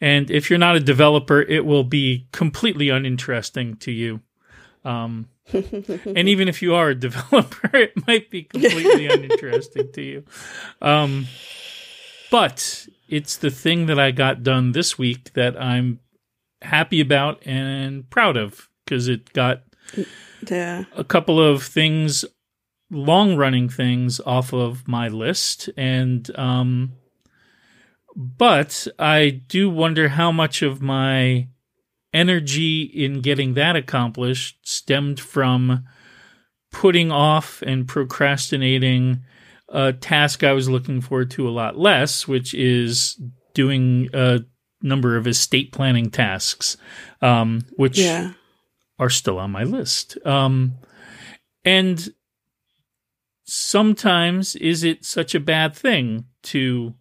and 0.03 0.29
if 0.29 0.50
you're 0.50 0.60
not 0.60 0.75
a 0.75 0.81
developer, 0.81 1.41
it 1.41 1.65
will 1.65 1.86
be 1.86 2.27
completely 2.33 2.89
uninteresting 2.89 3.77
to 3.77 3.89
you. 3.89 4.19
Um, 4.83 5.29
and 5.53 6.27
even 6.27 6.50
if 6.50 6.62
you 6.62 6.75
are 6.75 6.89
a 6.89 6.95
developer, 6.95 7.69
it 7.74 8.05
might 8.05 8.29
be 8.29 8.43
completely 8.43 9.07
uninteresting 9.10 9.93
to 9.93 10.01
you. 10.01 10.25
Um, 10.81 11.27
but 12.31 12.86
it's 13.07 13.38
the 13.38 13.50
thing 13.50 13.86
that 13.86 13.98
I 13.98 14.12
got 14.12 14.43
done 14.43 14.74
this 14.74 14.98
week 14.98 15.31
that 15.36 15.57
I'm 15.60 16.01
happy 16.62 17.00
about 17.00 17.41
and 17.48 18.10
proud 18.10 18.36
of 18.36 18.67
because 18.83 19.07
it 19.07 19.31
got 19.31 19.63
yeah. 20.50 20.83
a 20.98 21.05
couple 21.05 21.41
of 21.41 21.63
things, 21.63 22.25
long 22.91 23.38
running 23.38 23.69
things 23.69 24.19
off 24.19 24.51
of 24.51 24.86
my 24.86 25.07
list. 25.07 25.69
And 25.77 26.29
um, 26.38 26.91
but 28.15 28.88
I 29.00 29.29
do 29.29 29.70
wonder 29.70 30.10
how 30.10 30.32
much 30.32 30.62
of 30.62 30.82
my 30.82 31.48
energy 32.13 32.84
in 32.84 33.22
getting 33.22 33.55
that 33.55 33.75
accomplished 33.75 34.67
stemmed 34.67 35.20
from 35.20 35.86
putting 36.72 37.12
off 37.12 37.62
and 37.63 37.88
procrastinating 37.88 39.24
a 39.70 39.93
task 39.93 40.43
I 40.43 40.53
was 40.53 40.70
looking 40.70 41.01
forward 41.01 41.32
to 41.32 41.48
a 41.48 41.51
lot 41.51 41.77
less, 41.77 42.27
which 42.27 42.53
is 42.53 43.20
doing 43.53 44.10
a 44.13 44.41
number 44.82 45.17
of 45.17 45.25
estate 45.25 45.72
planning 45.72 46.12
tasks, 46.12 46.77
um, 47.22 47.65
which 47.75 47.98
yeah. 47.98 48.34
are 49.00 49.10
still 49.10 49.39
on 49.39 49.51
my 49.51 49.63
list. 49.63 50.17
Um, 50.25 50.74
and 51.65 52.13
sometimes 53.46 54.55
is 54.55 54.84
it 54.84 55.05
such 55.05 55.34
a 55.34 55.39
bad 55.39 55.75
thing 55.75 56.25
to 56.43 56.93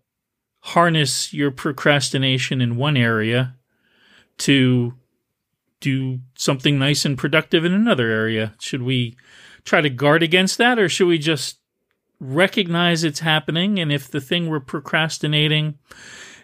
harness 0.63 1.33
your 1.33 1.51
procrastination 1.51 2.61
in 2.61 2.77
one 2.77 2.97
area 2.97 3.57
to 4.39 4.95
do 5.81 6.21
something 6.37 6.79
nice 6.79 7.05
and 7.05 7.19
productive 7.19 7.65
in 7.65 7.73
another 7.73 8.11
area? 8.11 8.55
Should 8.61 8.83
we 8.83 9.17
try 9.65 9.81
to 9.81 9.91
guard 9.91 10.23
against 10.23 10.59
that 10.59 10.79
or 10.79 10.89
should 10.89 11.09
we 11.09 11.19
just 11.19 11.59
recognize 12.19 13.03
it's 13.03 13.21
happening 13.21 13.79
and 13.79 13.93
if 13.93 14.11
the 14.11 14.21
thing 14.21 14.49
we're 14.49 14.61
procrastinating 14.61 15.79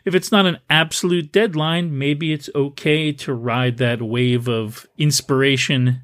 if 0.08 0.14
it's 0.14 0.32
not 0.32 0.46
an 0.46 0.58
absolute 0.70 1.32
deadline, 1.32 1.98
maybe 1.98 2.32
it's 2.32 2.48
okay 2.54 3.12
to 3.12 3.34
ride 3.34 3.76
that 3.76 4.00
wave 4.00 4.48
of 4.48 4.86
inspiration 4.96 6.02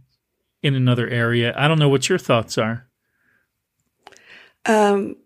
in 0.62 0.75
another 0.75 1.09
area. 1.09 1.54
I 1.56 1.68
don't 1.68 1.78
know 1.78 1.88
what 1.88 2.11
your 2.11 2.18
thoughts 2.18 2.59
are. 2.59 2.87
Um, 4.66 5.16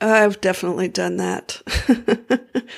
I've 0.00 0.40
definitely 0.40 0.88
done 0.88 1.18
that. 1.18 1.60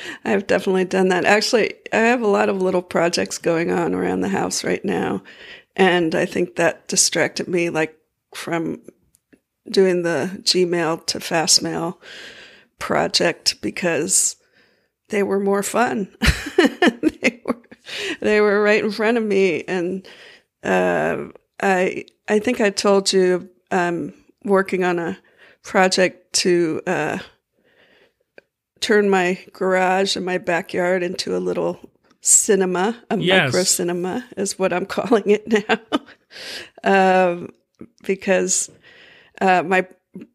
I've 0.24 0.46
definitely 0.46 0.84
done 0.84 1.08
that. 1.08 1.24
Actually, 1.24 1.74
I 1.92 1.98
have 1.98 2.20
a 2.20 2.26
lot 2.26 2.48
of 2.48 2.60
little 2.60 2.82
projects 2.82 3.38
going 3.38 3.70
on 3.70 3.94
around 3.94 4.20
the 4.20 4.28
house 4.28 4.64
right 4.64 4.84
now. 4.84 5.22
And 5.76 6.14
I 6.14 6.26
think 6.26 6.56
that 6.56 6.88
distracted 6.88 7.46
me, 7.46 7.70
like 7.70 7.96
from 8.34 8.80
doing 9.70 10.02
the 10.02 10.40
Gmail 10.42 11.06
to 11.06 11.18
Fastmail 11.18 11.98
project 12.78 13.60
because 13.62 14.36
they 15.10 15.22
were 15.22 15.38
more 15.38 15.62
fun. 15.62 16.08
they 16.56 17.40
were, 17.44 17.62
they 18.20 18.40
were 18.40 18.62
right 18.62 18.82
in 18.82 18.90
front 18.90 19.16
of 19.16 19.22
me. 19.22 19.62
And, 19.68 20.06
uh, 20.64 21.26
I, 21.62 22.06
I 22.28 22.40
think 22.40 22.60
I 22.60 22.70
told 22.70 23.12
you 23.12 23.48
I'm 23.70 24.12
working 24.44 24.82
on 24.82 24.98
a 24.98 25.18
project 25.62 26.21
to 26.32 26.80
uh, 26.86 27.18
turn 28.80 29.08
my 29.08 29.38
garage 29.52 30.16
and 30.16 30.26
my 30.26 30.38
backyard 30.38 31.02
into 31.02 31.36
a 31.36 31.38
little 31.38 31.78
cinema, 32.20 33.02
a 33.10 33.18
yes. 33.18 33.46
micro 33.46 33.64
cinema 33.64 34.24
is 34.36 34.58
what 34.58 34.72
I'm 34.72 34.86
calling 34.96 35.24
it 35.26 35.46
now. 35.48 35.80
um, 36.84 37.50
because 38.04 38.70
uh, 39.40 39.62
my 39.62 39.86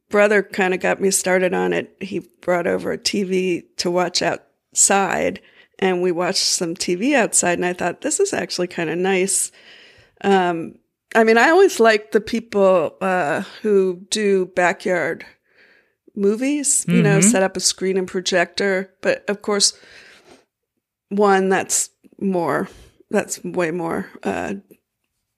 brother 0.09 0.43
kind 0.43 0.73
of 0.73 0.79
got 0.79 1.01
me 1.01 1.11
started 1.11 1.53
on 1.53 1.73
it. 1.73 1.95
He 1.99 2.19
brought 2.41 2.67
over 2.67 2.91
a 2.91 2.97
TV 2.97 3.63
to 3.77 3.91
watch 3.91 4.21
outside, 4.21 5.41
and 5.79 6.01
we 6.01 6.11
watched 6.11 6.37
some 6.37 6.75
TV 6.75 7.15
outside. 7.15 7.57
And 7.57 7.65
I 7.65 7.73
thought 7.73 8.01
this 8.01 8.19
is 8.19 8.33
actually 8.33 8.67
kind 8.67 8.89
of 8.89 8.97
nice. 8.97 9.51
Um, 10.21 10.75
I 11.15 11.23
mean, 11.23 11.37
I 11.37 11.49
always 11.49 11.79
like 11.79 12.11
the 12.11 12.21
people 12.21 12.95
uh, 13.01 13.41
who 13.61 14.05
do 14.09 14.47
backyard 14.47 15.25
movies, 16.17 16.83
you 16.87 16.95
mm-hmm. 16.95 17.03
know, 17.03 17.21
set 17.21 17.43
up 17.43 17.55
a 17.55 17.61
screen 17.61 17.97
and 17.97 18.07
projector. 18.07 18.93
But 19.01 19.23
of 19.29 19.41
course, 19.41 19.77
one 21.09 21.49
that's 21.49 21.89
more, 22.19 22.67
that's 23.09 23.43
way 23.43 23.71
more 23.71 24.09
uh, 24.23 24.55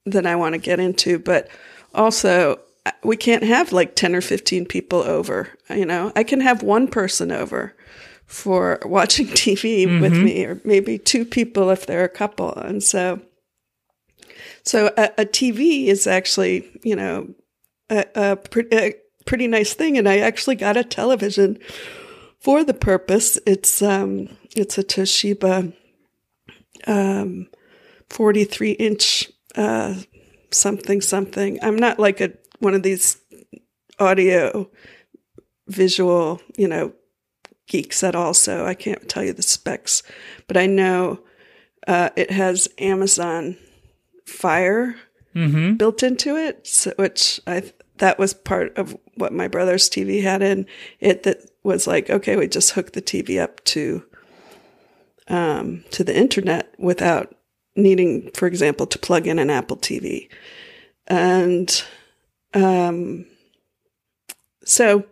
than 0.05 0.25
I 0.25 0.35
want 0.35 0.53
to 0.53 0.59
get 0.59 0.79
into. 0.79 1.19
But 1.19 1.49
also, 1.93 2.59
we 3.03 3.17
can't 3.17 3.43
have 3.43 3.71
like 3.71 3.95
10 3.95 4.15
or 4.15 4.21
15 4.21 4.65
people 4.65 4.99
over, 4.99 5.49
you 5.69 5.85
know, 5.85 6.11
I 6.15 6.23
can 6.23 6.41
have 6.41 6.63
one 6.63 6.87
person 6.87 7.31
over 7.31 7.75
for 8.25 8.79
watching 8.85 9.27
TV 9.27 9.99
with 9.99 10.13
me, 10.13 10.45
or 10.45 10.61
maybe 10.63 10.97
two 10.97 11.25
people 11.25 11.69
if 11.69 11.85
they're 11.85 12.05
a 12.05 12.09
couple. 12.09 12.53
And 12.53 12.81
so, 12.81 13.21
so 14.63 14.93
a, 14.97 15.09
a 15.17 15.25
TV 15.25 15.87
is 15.87 16.07
actually, 16.07 16.69
you 16.83 16.95
know, 16.95 17.33
a, 17.89 18.05
a, 18.15 18.37
a 18.71 18.93
pretty 19.29 19.47
nice 19.47 19.75
thing. 19.75 19.95
And 19.95 20.09
I 20.09 20.17
actually 20.17 20.55
got 20.55 20.75
a 20.75 20.83
television 20.83 21.59
for 22.39 22.63
the 22.63 22.73
purpose. 22.73 23.37
It's 23.45 23.79
um, 23.81 24.27
it's 24.55 24.79
a 24.79 24.83
Toshiba 24.83 25.71
um, 26.87 27.47
43 28.09 28.71
inch 28.71 29.31
uh, 29.55 29.95
something 30.49 30.99
something. 30.99 31.59
I'm 31.61 31.75
not 31.75 31.99
like 31.99 32.19
a 32.19 32.33
one 32.57 32.73
of 32.73 32.81
these 32.81 33.17
audio 33.99 34.69
visual, 35.67 36.41
you 36.57 36.67
know, 36.67 36.93
geeks 37.67 38.03
at 38.03 38.15
all, 38.15 38.33
so 38.33 38.65
I 38.65 38.73
can't 38.73 39.07
tell 39.07 39.23
you 39.23 39.33
the 39.33 39.43
specs, 39.43 40.01
but 40.47 40.57
I 40.57 40.65
know 40.65 41.19
uh, 41.87 42.09
it 42.15 42.31
has 42.31 42.67
Amazon 42.79 43.57
Fire 44.25 44.95
Mm-hmm. 45.35 45.75
built 45.75 46.01
into 46.01 46.35
it, 46.35 46.65
so, 46.65 46.91
which 46.97 47.39
I 47.45 47.71
that 47.99 48.17
was 48.17 48.33
part 48.33 48.77
of 48.77 48.97
what 49.15 49.31
my 49.31 49.47
brother's 49.47 49.89
TV 49.89 50.23
had 50.23 50.41
in 50.41 50.65
it. 50.99 51.23
That 51.23 51.37
was 51.63 51.87
like, 51.87 52.09
okay, 52.09 52.35
we 52.35 52.47
just 52.47 52.71
hook 52.71 52.93
the 52.93 53.01
TV 53.01 53.41
up 53.41 53.63
to 53.65 54.03
um, 55.27 55.83
to 55.91 56.03
the 56.03 56.17
internet 56.17 56.73
without 56.79 57.35
needing, 57.75 58.31
for 58.33 58.47
example, 58.47 58.87
to 58.87 58.99
plug 58.99 59.27
in 59.27 59.39
an 59.39 59.49
Apple 59.49 59.77
TV, 59.77 60.29
and 61.07 61.83
um, 62.53 63.25
so 64.65 65.05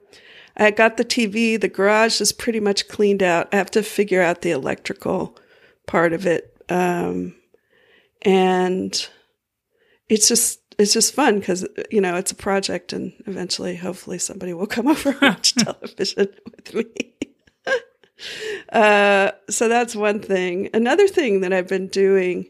I 0.56 0.72
got 0.72 0.98
the 0.98 1.06
TV. 1.06 1.60
The 1.60 1.68
garage 1.68 2.20
is 2.20 2.32
pretty 2.32 2.60
much 2.60 2.88
cleaned 2.88 3.22
out. 3.22 3.48
I 3.54 3.58
have 3.58 3.72
to 3.72 3.84
figure 3.84 4.22
out 4.22 4.42
the 4.42 4.52
electrical 4.52 5.38
part 5.86 6.14
of 6.14 6.26
it, 6.26 6.56
um, 6.70 7.36
and 8.24 9.08
it's 10.10 10.28
just 10.28 10.62
it's 10.78 10.94
just 10.94 11.14
fun 11.14 11.40
because 11.40 11.68
you 11.92 12.02
know 12.02 12.16
it's 12.16 12.32
a 12.32 12.36
project, 12.36 12.94
and 12.94 13.14
eventually, 13.26 13.76
hopefully, 13.76 14.20
somebody 14.20 14.54
will 14.54 14.68
come 14.68 14.88
over 14.94 15.10
and 15.10 15.22
watch 15.22 15.56
television 15.56 16.30
with 16.46 16.74
me. 16.74 17.14
uh, 18.72 19.32
so 19.50 19.68
that's 19.68 19.96
one 19.96 20.20
thing. 20.20 20.70
Another 20.74 21.08
thing 21.08 21.42
that 21.42 21.54
I've 21.54 21.68
been 21.68 21.88
doing 21.88 22.50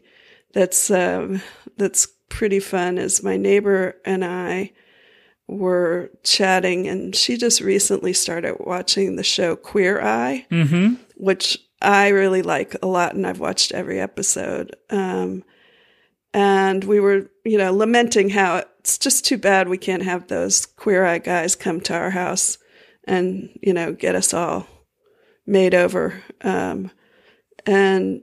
that's 0.52 0.90
um, 0.90 1.40
that's 1.76 2.06
pretty 2.28 2.60
fun 2.60 2.98
is 2.98 3.22
my 3.22 3.36
neighbor 3.36 3.96
and 4.04 4.24
I 4.24 4.72
were 5.46 6.10
chatting, 6.24 6.86
and 6.86 7.14
she 7.16 7.36
just 7.36 7.60
recently 7.60 8.12
started 8.12 8.56
watching 8.60 9.16
the 9.16 9.24
show 9.24 9.56
Queer 9.56 10.00
Eye 10.02 10.46
Mm-hmm. 10.50 10.94
which 11.16 11.58
I 11.80 12.08
really 12.08 12.42
like 12.42 12.76
a 12.82 12.86
lot, 12.86 13.14
and 13.14 13.26
I've 13.26 13.40
watched 13.40 13.72
every 13.72 14.00
episode. 14.00 14.76
Um, 14.90 15.44
and 16.34 16.84
we 16.84 17.00
were, 17.00 17.30
you 17.44 17.58
know, 17.58 17.72
lamenting 17.72 18.30
how 18.30 18.62
it's 18.78 18.98
just 18.98 19.24
too 19.24 19.38
bad 19.38 19.68
we 19.68 19.78
can't 19.78 20.02
have 20.02 20.28
those 20.28 20.66
queer 20.66 21.04
eye 21.04 21.18
guys 21.18 21.54
come 21.54 21.80
to 21.82 21.94
our 21.94 22.10
house 22.10 22.58
and, 23.04 23.58
you 23.62 23.72
know, 23.72 23.92
get 23.92 24.14
us 24.14 24.34
all 24.34 24.66
made 25.46 25.74
over. 25.74 26.22
Um, 26.42 26.90
and 27.66 28.22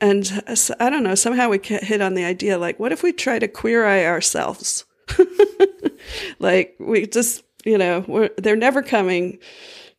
and 0.00 0.42
I 0.80 0.90
don't 0.90 1.04
know. 1.04 1.14
Somehow 1.14 1.48
we 1.48 1.60
hit 1.62 2.00
on 2.00 2.14
the 2.14 2.24
idea, 2.24 2.58
like, 2.58 2.80
what 2.80 2.90
if 2.90 3.04
we 3.04 3.12
try 3.12 3.38
to 3.38 3.46
queer 3.46 3.86
eye 3.86 4.04
ourselves? 4.04 4.84
like 6.40 6.74
we 6.80 7.06
just, 7.06 7.44
you 7.64 7.78
know, 7.78 8.28
they're 8.36 8.56
never 8.56 8.82
coming 8.82 9.38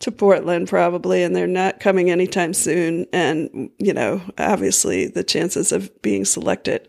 to 0.03 0.11
Portland 0.11 0.67
probably, 0.67 1.23
and 1.23 1.33
they're 1.35 1.47
not 1.47 1.79
coming 1.79 2.11
anytime 2.11 2.53
soon. 2.53 3.05
And 3.13 3.69
you 3.79 3.93
know, 3.93 4.21
obviously, 4.37 5.07
the 5.07 5.23
chances 5.23 5.71
of 5.71 5.89
being 6.01 6.25
selected 6.25 6.87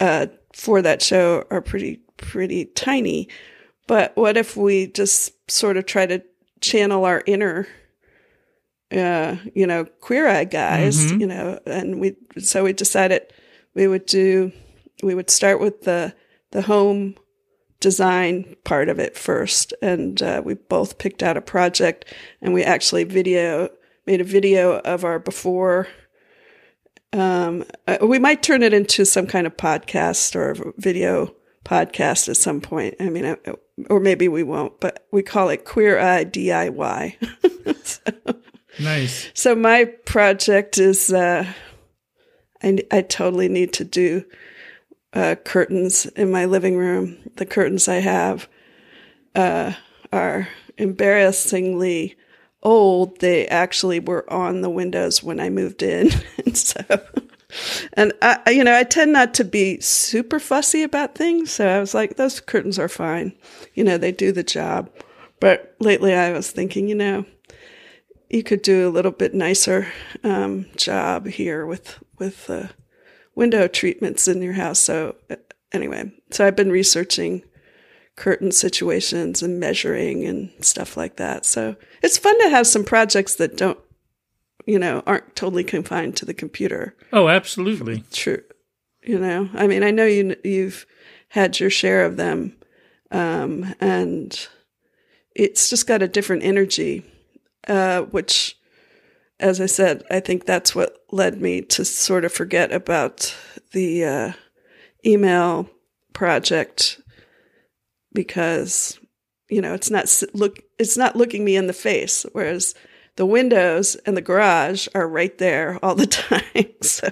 uh, 0.00 0.26
for 0.52 0.82
that 0.82 1.02
show 1.02 1.44
are 1.50 1.62
pretty 1.62 2.00
pretty 2.16 2.64
tiny. 2.66 3.28
But 3.86 4.16
what 4.16 4.36
if 4.36 4.56
we 4.56 4.88
just 4.88 5.32
sort 5.50 5.76
of 5.76 5.86
try 5.86 6.06
to 6.06 6.20
channel 6.60 7.04
our 7.04 7.22
inner, 7.26 7.68
uh, 8.92 9.36
you 9.54 9.66
know, 9.66 9.84
queer 10.00 10.26
eye 10.28 10.44
guys, 10.44 10.96
Mhm. 11.12 11.20
you 11.20 11.26
know, 11.26 11.60
and 11.66 12.00
we 12.00 12.16
so 12.38 12.64
we 12.64 12.72
decided 12.72 13.22
we 13.74 13.86
would 13.86 14.06
do 14.06 14.50
we 15.02 15.14
would 15.14 15.30
start 15.30 15.60
with 15.60 15.82
the 15.82 16.14
the 16.52 16.62
home 16.62 17.14
design 17.80 18.56
part 18.64 18.88
of 18.88 18.98
it 18.98 19.16
first 19.16 19.74
and 19.82 20.22
uh, 20.22 20.40
we 20.44 20.54
both 20.54 20.98
picked 20.98 21.22
out 21.22 21.36
a 21.36 21.42
project 21.42 22.04
and 22.40 22.54
we 22.54 22.62
actually 22.62 23.04
video 23.04 23.68
made 24.06 24.20
a 24.20 24.24
video 24.24 24.78
of 24.80 25.04
our 25.04 25.18
before 25.18 25.86
um, 27.12 27.64
uh, 27.86 27.98
we 28.02 28.18
might 28.18 28.42
turn 28.42 28.62
it 28.62 28.72
into 28.72 29.04
some 29.04 29.26
kind 29.26 29.46
of 29.46 29.56
podcast 29.56 30.34
or 30.34 30.72
video 30.78 31.34
podcast 31.64 32.28
at 32.28 32.36
some 32.36 32.60
point 32.60 32.94
i 32.98 33.10
mean 33.10 33.24
uh, 33.26 33.36
or 33.90 34.00
maybe 34.00 34.26
we 34.26 34.42
won't 34.42 34.80
but 34.80 35.06
we 35.12 35.22
call 35.22 35.48
it 35.50 35.64
queer 35.64 35.98
eye 35.98 36.24
diy 36.24 37.14
so, 37.84 38.00
Nice. 38.80 39.30
so 39.34 39.54
my 39.54 39.84
project 40.04 40.78
is 40.78 41.12
uh, 41.12 41.50
I, 42.62 42.78
I 42.90 43.02
totally 43.02 43.48
need 43.48 43.72
to 43.74 43.84
do 43.84 44.24
uh, 45.16 45.34
curtains 45.34 46.04
in 46.06 46.30
my 46.30 46.44
living 46.44 46.76
room. 46.76 47.16
The 47.36 47.46
curtains 47.46 47.88
I 47.88 47.96
have 47.96 48.48
uh, 49.34 49.72
are 50.12 50.48
embarrassingly 50.76 52.16
old. 52.62 53.20
They 53.20 53.48
actually 53.48 53.98
were 53.98 54.30
on 54.30 54.60
the 54.60 54.68
windows 54.68 55.22
when 55.22 55.40
I 55.40 55.48
moved 55.48 55.82
in, 55.82 56.10
and 56.44 56.56
so. 56.56 56.82
And 57.94 58.12
I, 58.20 58.50
you 58.50 58.62
know, 58.62 58.76
I 58.76 58.84
tend 58.84 59.14
not 59.14 59.32
to 59.34 59.44
be 59.44 59.80
super 59.80 60.38
fussy 60.38 60.82
about 60.82 61.14
things. 61.14 61.52
So 61.52 61.66
I 61.66 61.80
was 61.80 61.94
like, 61.94 62.16
those 62.16 62.40
curtains 62.40 62.78
are 62.78 62.88
fine. 62.88 63.32
You 63.72 63.84
know, 63.84 63.96
they 63.96 64.12
do 64.12 64.32
the 64.32 64.42
job. 64.42 64.90
But 65.40 65.74
lately 65.80 66.12
I 66.12 66.32
was 66.32 66.50
thinking, 66.50 66.88
you 66.88 66.96
know, 66.96 67.24
you 68.28 68.42
could 68.42 68.60
do 68.60 68.86
a 68.86 68.90
little 68.90 69.12
bit 69.12 69.32
nicer 69.32 69.86
um, 70.24 70.66
job 70.76 71.26
here 71.26 71.64
with 71.64 71.98
with 72.18 72.50
uh, 72.50 72.66
window 73.36 73.68
treatments 73.68 74.26
in 74.26 74.42
your 74.42 74.54
house. 74.54 74.80
So 74.80 75.14
anyway, 75.72 76.12
so 76.30 76.44
I've 76.44 76.56
been 76.56 76.72
researching 76.72 77.44
curtain 78.16 78.50
situations 78.50 79.42
and 79.42 79.60
measuring 79.60 80.24
and 80.24 80.50
stuff 80.60 80.96
like 80.96 81.16
that. 81.16 81.46
So 81.46 81.76
it's 82.02 82.18
fun 82.18 82.36
to 82.40 82.48
have 82.48 82.66
some 82.66 82.82
projects 82.82 83.36
that 83.36 83.56
don't, 83.56 83.78
you 84.64 84.78
know, 84.78 85.04
aren't 85.06 85.36
totally 85.36 85.62
confined 85.62 86.16
to 86.16 86.24
the 86.24 86.34
computer. 86.34 86.96
Oh, 87.12 87.28
absolutely. 87.28 88.02
True, 88.12 88.42
you 89.02 89.18
know. 89.18 89.48
I 89.54 89.68
mean, 89.68 89.84
I 89.84 89.92
know 89.92 90.06
you 90.06 90.34
you've 90.42 90.86
had 91.28 91.60
your 91.60 91.70
share 91.70 92.04
of 92.04 92.16
them, 92.16 92.56
um, 93.12 93.74
and 93.80 94.48
it's 95.34 95.70
just 95.70 95.86
got 95.86 96.02
a 96.02 96.08
different 96.08 96.42
energy 96.42 97.04
uh, 97.68 98.02
which, 98.02 98.55
as 99.38 99.60
I 99.60 99.66
said, 99.66 100.02
I 100.10 100.20
think 100.20 100.44
that's 100.44 100.74
what 100.74 101.04
led 101.10 101.40
me 101.40 101.60
to 101.62 101.84
sort 101.84 102.24
of 102.24 102.32
forget 102.32 102.72
about 102.72 103.36
the 103.72 104.04
uh, 104.04 104.32
email 105.04 105.68
project 106.12 107.00
because 108.14 108.98
you 109.50 109.60
know 109.60 109.74
it's 109.74 109.90
not 109.90 110.10
look 110.32 110.60
it's 110.78 110.96
not 110.96 111.16
looking 111.16 111.44
me 111.44 111.56
in 111.56 111.66
the 111.66 111.72
face, 111.72 112.24
whereas 112.32 112.74
the 113.16 113.26
windows 113.26 113.94
and 114.06 114.16
the 114.16 114.22
garage 114.22 114.88
are 114.94 115.08
right 115.08 115.36
there 115.38 115.78
all 115.82 115.94
the 115.94 116.06
time. 116.54 116.74
so, 116.80 117.10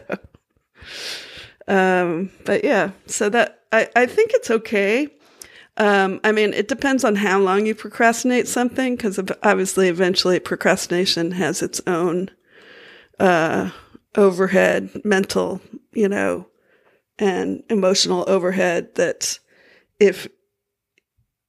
um, 1.68 2.30
but 2.44 2.64
yeah, 2.64 2.92
so 3.06 3.28
that 3.28 3.60
I 3.70 3.88
I 3.94 4.06
think 4.06 4.30
it's 4.32 4.50
okay. 4.50 5.08
Um, 5.76 6.20
I 6.22 6.30
mean, 6.30 6.54
it 6.54 6.68
depends 6.68 7.02
on 7.04 7.16
how 7.16 7.40
long 7.40 7.66
you 7.66 7.74
procrastinate 7.74 8.46
something, 8.46 8.94
because 8.94 9.18
obviously, 9.42 9.88
eventually, 9.88 10.38
procrastination 10.38 11.32
has 11.32 11.62
its 11.62 11.80
own 11.86 12.30
uh, 13.18 13.70
overhead, 14.14 14.90
mental, 15.04 15.60
you 15.92 16.08
know, 16.08 16.46
and 17.18 17.64
emotional 17.68 18.24
overhead. 18.28 18.94
That 18.94 19.40
if 19.98 20.28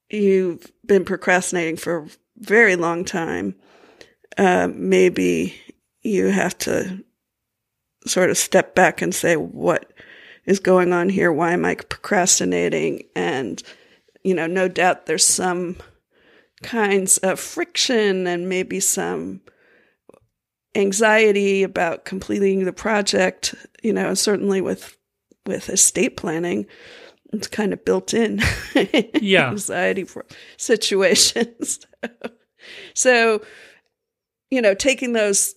you've 0.10 0.72
been 0.86 1.06
procrastinating 1.06 1.78
for 1.78 1.98
a 1.98 2.08
very 2.38 2.76
long 2.76 3.06
time, 3.06 3.56
uh, 4.38 4.70
maybe 4.74 5.56
you 6.02 6.28
have 6.28 6.58
to 6.60 7.04
sort 8.08 8.30
of 8.30 8.38
step 8.38 8.76
back 8.76 9.02
and 9.02 9.14
say, 9.14 9.36
what 9.36 9.92
is 10.46 10.60
going 10.60 10.94
on 10.94 11.10
here? 11.10 11.32
Why 11.32 11.54
am 11.54 11.66
I 11.66 11.76
procrastinating? 11.76 13.04
And 13.16 13.62
you 14.26 14.34
know, 14.34 14.48
no 14.48 14.68
doubt 14.68 15.06
there's 15.06 15.24
some 15.24 15.78
kinds 16.64 17.20
of 17.20 17.40
friction 17.40 18.26
and 18.26 18.50
maybe 18.50 18.80
some 18.80 19.40
anxiety 20.74 21.62
about 21.62 22.06
completing 22.06 22.66
the 22.66 22.74
project, 22.74 23.54
you 23.84 23.94
know, 23.94 24.16
certainly 24.16 24.62
with 24.62 24.98
with 25.46 25.70
estate 25.70 26.18
planning, 26.18 26.66
it's 27.32 27.46
kind 27.46 27.72
of 27.72 27.86
built 27.86 28.16
in 28.16 28.42
Yeah. 29.22 29.52
anxiety 29.52 30.04
for 30.04 30.26
situations. 30.58 31.86
so 32.96 33.44
you 34.50 34.62
know, 34.62 34.74
taking 34.74 35.14
those, 35.14 35.54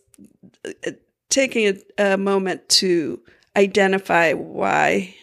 taking 1.30 1.78
a, 1.98 2.12
a 2.12 2.16
moment 2.18 2.68
to 2.68 3.20
identify 3.56 4.34
why 4.34 5.14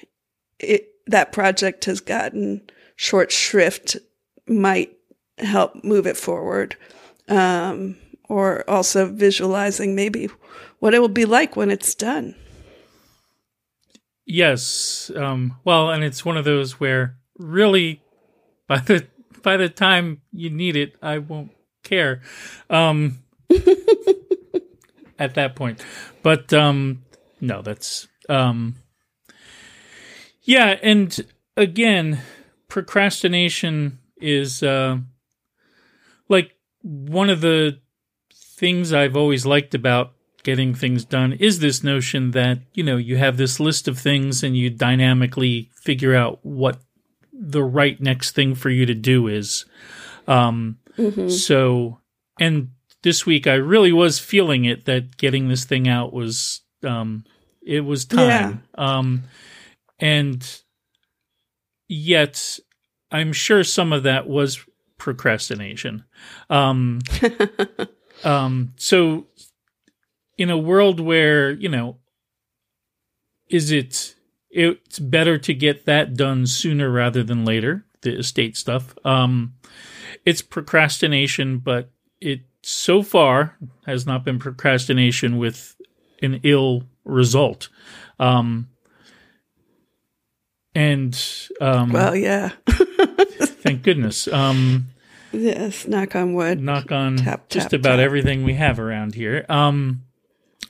it, 0.60 0.88
that 1.08 1.32
project 1.32 1.86
has 1.86 2.00
gotten 2.00 2.62
short 2.96 3.32
shrift 3.32 3.98
might 4.48 4.98
help 5.38 5.84
move 5.84 6.08
it 6.08 6.18
forward. 6.18 6.76
Um, 7.28 7.98
or 8.30 8.68
also 8.70 9.12
visualizing 9.12 9.96
maybe 9.96 10.30
what 10.80 10.94
it 10.94 11.00
will 11.00 11.08
be 11.08 11.26
like 11.26 11.56
when 11.56 11.70
it's 11.70 11.94
done. 11.94 12.36
Yes. 14.26 15.12
Um, 15.16 15.58
well, 15.64 15.92
and 15.92 16.04
it's 16.04 16.26
one 16.26 16.38
of 16.38 16.46
those 16.46 16.80
where 16.80 17.18
really 17.38 18.02
by 18.68 18.80
the 18.80 19.06
by 19.44 19.58
the 19.58 19.70
time 19.70 20.22
you 20.32 20.50
need 20.50 20.76
it, 20.76 20.96
I 21.02 21.20
won't 21.20 21.52
care. 21.84 22.22
Um, 22.70 23.20
at 25.20 25.36
that 25.36 25.56
point. 25.56 25.84
But 26.24 26.54
um, 26.54 27.04
no, 27.42 27.62
that's 27.62 28.08
um, 28.30 28.76
yeah, 30.42 30.78
and 30.82 31.26
again, 31.56 32.22
procrastination 32.68 34.00
is 34.18 34.64
uh, 34.64 34.98
like 36.30 36.56
one 36.82 37.30
of 37.30 37.42
the 37.42 37.80
things 38.34 38.94
I've 38.94 39.18
always 39.18 39.46
liked 39.46 39.76
about 39.76 40.14
getting 40.44 40.74
things 40.74 41.04
done 41.04 41.34
is 41.34 41.60
this 41.60 41.84
notion 41.84 42.32
that, 42.32 42.60
you 42.74 42.84
know, 42.84 42.98
you 42.98 43.18
have 43.18 43.38
this 43.38 43.60
list 43.60 43.88
of 43.88 43.98
things 43.98 44.44
and 44.44 44.56
you 44.56 44.70
dynamically 44.70 45.72
figure 45.74 46.16
out 46.16 46.40
what 46.44 46.80
the 47.34 47.64
right 47.64 48.00
next 48.00 48.32
thing 48.32 48.56
for 48.56 48.70
you 48.70 48.86
to 48.86 48.94
do 48.94 49.28
is. 49.28 49.66
Um, 50.28 50.78
mm-hmm. 50.98 51.30
So, 51.30 52.00
and 52.40 52.70
this 53.02 53.26
week 53.26 53.48
I 53.48 53.56
really 53.56 53.92
was 53.92 54.20
feeling 54.20 54.66
it 54.66 54.86
that 54.86 55.18
getting 55.18 55.50
this 55.50 55.66
thing 55.66 55.88
out 55.88 56.14
was, 56.14 56.62
um, 56.84 57.26
it 57.66 57.82
was 57.82 58.06
time. 58.06 58.64
Yeah. 58.78 58.98
Um, 58.98 59.24
and 60.00 60.62
yet 61.88 62.60
I'm 63.12 63.34
sure 63.34 63.64
some 63.64 63.94
of 63.94 64.04
that 64.04 64.28
was 64.28 64.66
procrastination. 64.98 66.04
Um, 66.50 67.00
Um, 68.24 68.74
so 68.78 69.28
in 70.38 70.50
a 70.50 70.58
world 70.58 71.00
where, 71.00 71.52
you 71.52 71.70
know, 71.70 71.98
is 73.50 73.72
it 73.72 74.16
it's 74.50 75.00
better 75.00 75.38
to 75.38 75.54
get 75.54 75.86
that 75.86 76.16
done 76.16 76.48
sooner 76.48 76.90
rather 76.90 77.24
than 77.24 77.44
later, 77.44 77.86
the 78.02 78.18
estate 78.18 78.56
stuff. 78.56 78.96
Um, 79.04 79.56
it's 80.24 80.42
procrastination, 80.42 81.58
but 81.60 81.92
it 82.22 82.42
so 82.62 83.04
far 83.04 83.58
has 83.86 84.06
not 84.06 84.24
been 84.24 84.40
procrastination 84.40 85.38
with 85.38 85.76
an 86.22 86.40
ill 86.44 86.84
result. 87.04 87.68
Um, 88.18 88.70
and 90.76 91.50
um, 91.60 91.92
well, 91.92 92.16
yeah. 92.16 92.52
thank 92.68 93.82
goodness. 93.82 94.28
Um, 94.28 94.90
Yes, 95.36 95.88
knock 95.88 96.16
on 96.16 96.34
wood. 96.34 96.62
Knock 96.62 96.92
on 96.92 97.18
tap, 97.18 97.50
just 97.50 97.72
tap, 97.72 97.80
about 97.80 97.98
tap. 97.98 98.06
everything 98.06 98.44
we 98.44 98.54
have 98.54 98.80
around 98.80 99.16
here. 99.16 99.46
Um, 99.50 100.04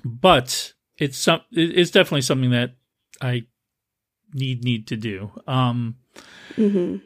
but 0.04 0.74
it's 0.98 1.18
some. 1.18 1.42
It's 1.52 1.92
definitely 1.92 2.22
something 2.22 2.52
that 2.52 2.76
I 3.22 3.44
need 4.34 4.64
need 4.64 4.88
to 4.88 4.98
do. 4.98 5.32
Um, 5.48 5.98
mm-hmm. 6.56 6.98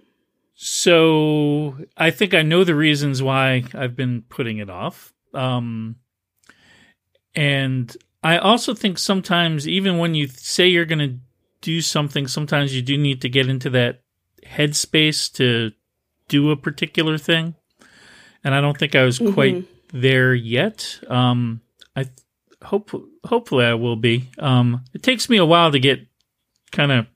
so 0.56 1.78
I 1.98 2.12
think 2.12 2.34
I 2.34 2.42
know 2.44 2.64
the 2.64 2.76
reasons 2.76 3.22
why 3.22 3.64
I've 3.74 3.96
been 3.96 4.24
putting 4.30 4.60
it 4.60 4.70
off. 4.70 5.14
Um, 5.34 5.98
and 7.36 7.96
I 8.24 8.38
also 8.38 8.74
think 8.74 8.98
sometimes, 8.98 9.68
even 9.68 9.98
when 9.98 10.16
you 10.16 10.28
say 10.28 10.68
you're 10.68 10.86
going 10.86 11.00
to 11.00 11.18
do 11.62 11.82
something, 11.82 12.28
sometimes 12.28 12.76
you 12.76 12.82
do 12.82 12.98
need 12.98 13.22
to 13.22 13.30
get 13.30 13.50
into 13.50 13.70
that 13.72 14.02
headspace 14.46 15.32
to 15.34 15.72
do 16.28 16.52
a 16.52 16.58
particular 16.58 17.18
thing, 17.18 17.56
and 18.44 18.54
I 18.54 18.62
don't 18.62 18.78
think 18.78 18.96
I 18.96 19.04
was 19.04 19.20
mm-hmm. 19.20 19.34
quite 19.34 19.66
there 19.92 20.34
yet. 20.34 21.00
Um, 21.08 21.62
I 21.96 22.04
th- 22.04 22.16
hope 22.64 22.92
hopefully 23.26 23.66
I 23.66 23.74
will 23.74 23.96
be. 23.96 24.30
Um, 24.38 24.86
it 24.94 25.04
takes 25.04 25.30
me 25.30 25.38
a 25.38 25.46
while 25.46 25.72
to 25.72 25.80
get 25.80 26.08
kind 26.72 26.92
of 26.92 27.08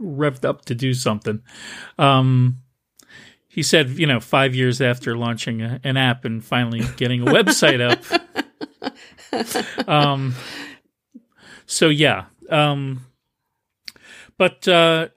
revved 0.00 0.44
up 0.44 0.64
to 0.66 0.74
do 0.74 0.94
something. 0.94 1.42
Um, 1.98 2.62
he 3.48 3.62
said, 3.62 3.90
you 3.90 4.06
know, 4.06 4.20
five 4.20 4.54
years 4.54 4.82
after 4.82 5.16
launching 5.16 5.62
a, 5.62 5.80
an 5.82 5.96
app 5.96 6.26
and 6.26 6.44
finally 6.44 6.82
getting 6.96 7.22
a 7.22 7.24
website 7.24 7.80
up. 7.80 8.04
um, 9.88 10.34
so 11.64 11.88
yeah. 11.88 12.26
Um, 12.50 13.05
but 14.38 14.66
uh, 14.68 15.08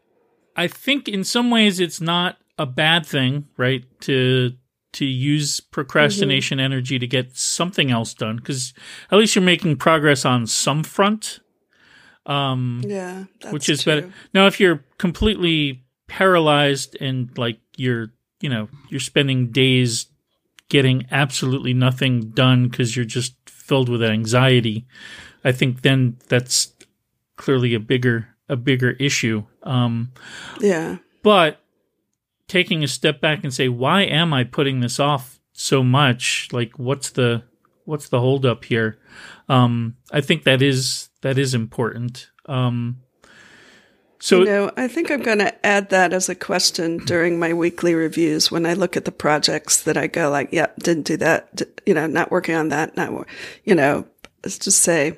I 0.56 0.68
think 0.68 1.08
in 1.08 1.24
some 1.24 1.52
ways 1.52 1.80
it's 1.80 2.02
not 2.02 2.38
a 2.58 2.66
bad 2.66 3.06
thing, 3.06 3.48
right? 3.58 3.84
To 4.02 4.54
to 4.92 5.06
use 5.06 5.60
procrastination 5.60 6.58
mm-hmm. 6.58 6.66
energy 6.66 6.98
to 6.98 7.08
get 7.08 7.38
something 7.38 7.92
else 7.92 8.14
done 8.14 8.38
because 8.38 8.74
at 9.12 9.20
least 9.20 9.36
you're 9.36 9.44
making 9.44 9.78
progress 9.78 10.26
on 10.26 10.48
some 10.48 10.84
front. 10.84 11.40
Um, 12.26 12.82
yeah, 12.86 13.26
which 13.50 13.70
is 13.70 13.84
true. 13.84 14.02
better. 14.02 14.14
Now, 14.34 14.48
if 14.48 14.60
you're 14.60 14.84
completely 14.98 15.86
paralyzed 16.08 16.98
and 17.00 17.36
like 17.38 17.60
you're, 17.76 18.12
you 18.42 18.50
know, 18.50 18.68
you're 18.90 19.00
spending 19.00 19.52
days 19.52 20.08
getting 20.70 21.08
absolutely 21.12 21.74
nothing 21.74 22.32
done 22.32 22.68
because 22.68 22.96
you're 22.96 23.06
just 23.06 23.36
filled 23.48 23.90
with 23.90 24.04
anxiety, 24.04 24.86
I 25.44 25.52
think 25.52 25.82
then 25.82 26.18
that's 26.28 26.74
clearly 27.38 27.74
a 27.74 27.80
bigger 27.80 28.36
a 28.50 28.56
bigger 28.56 28.92
issue. 28.92 29.44
Um, 29.64 30.12
yeah, 30.60 30.98
but 31.24 31.62
taking 32.48 32.84
a 32.84 32.88
step 32.88 33.22
back 33.22 33.44
and 33.44 33.54
say, 33.54 33.70
why 33.70 34.02
am 34.02 34.34
I 34.34 34.44
putting 34.44 34.82
this 34.82 35.00
off 35.00 35.40
so 35.54 35.84
much? 35.84 36.50
Like, 36.52 36.78
what's 36.78 37.12
the 37.12 37.44
what's 37.86 38.10
the 38.10 38.20
holdup 38.20 38.66
here? 38.66 39.00
Um, 39.48 39.96
I 40.12 40.20
think 40.22 40.44
that 40.44 40.62
is 40.62 41.10
that 41.22 41.38
is 41.38 41.54
important. 41.54 42.30
Um, 42.46 43.02
so 44.20 44.40
you 44.40 44.46
know, 44.46 44.72
I 44.76 44.88
think 44.90 45.12
I'm 45.12 45.22
going 45.22 45.40
to 45.40 45.66
add 45.66 45.90
that 45.92 46.12
as 46.12 46.28
a 46.28 46.36
question 46.36 46.98
during 46.98 47.40
my 47.40 47.54
weekly 47.54 47.94
reviews 47.94 48.52
when 48.52 48.66
I 48.66 48.74
look 48.74 48.98
at 48.98 49.06
the 49.06 49.14
projects 49.14 49.82
that 49.84 49.96
I 49.96 50.08
go 50.08 50.30
like, 50.30 50.50
"Yep, 50.52 50.74
yeah, 50.78 50.84
didn't 50.84 51.06
do 51.06 51.18
that." 51.18 51.62
You 51.86 51.94
know, 51.94 52.06
not 52.06 52.32
working 52.32 52.56
on 52.56 52.68
that. 52.70 52.98
Not, 52.98 53.28
you 53.64 53.76
know, 53.76 54.06
let's 54.44 54.60
just 54.60 54.82
say, 54.82 55.18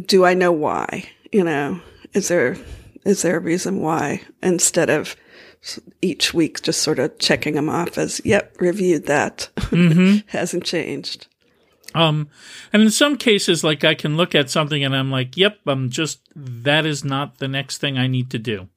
do 0.00 0.24
I 0.24 0.34
know 0.34 0.52
why? 0.52 1.08
You 1.32 1.44
know, 1.44 1.80
is 2.12 2.28
there 2.28 2.56
is 3.04 3.22
there 3.22 3.36
a 3.36 3.40
reason 3.40 3.80
why? 3.80 4.22
Instead 4.42 4.90
of 4.90 5.16
each 6.02 6.34
week 6.34 6.62
just 6.62 6.82
sort 6.82 6.98
of 6.98 7.18
checking 7.18 7.54
them 7.54 7.68
off 7.68 7.96
as, 7.98 8.20
yep, 8.24 8.56
reviewed 8.60 9.06
that. 9.06 9.48
Mm-hmm. 9.56 10.26
Hasn't 10.36 10.64
changed. 10.64 11.26
Um, 11.94 12.28
and 12.72 12.82
in 12.82 12.90
some 12.90 13.16
cases, 13.16 13.62
like 13.62 13.84
I 13.84 13.94
can 13.94 14.16
look 14.16 14.34
at 14.34 14.50
something 14.50 14.82
and 14.82 14.94
I'm 14.96 15.10
like, 15.10 15.36
yep, 15.36 15.58
I'm 15.66 15.90
just, 15.90 16.20
that 16.34 16.84
is 16.84 17.04
not 17.04 17.38
the 17.38 17.48
next 17.48 17.78
thing 17.78 17.96
I 17.96 18.08
need 18.08 18.30
to 18.32 18.38
do. 18.38 18.68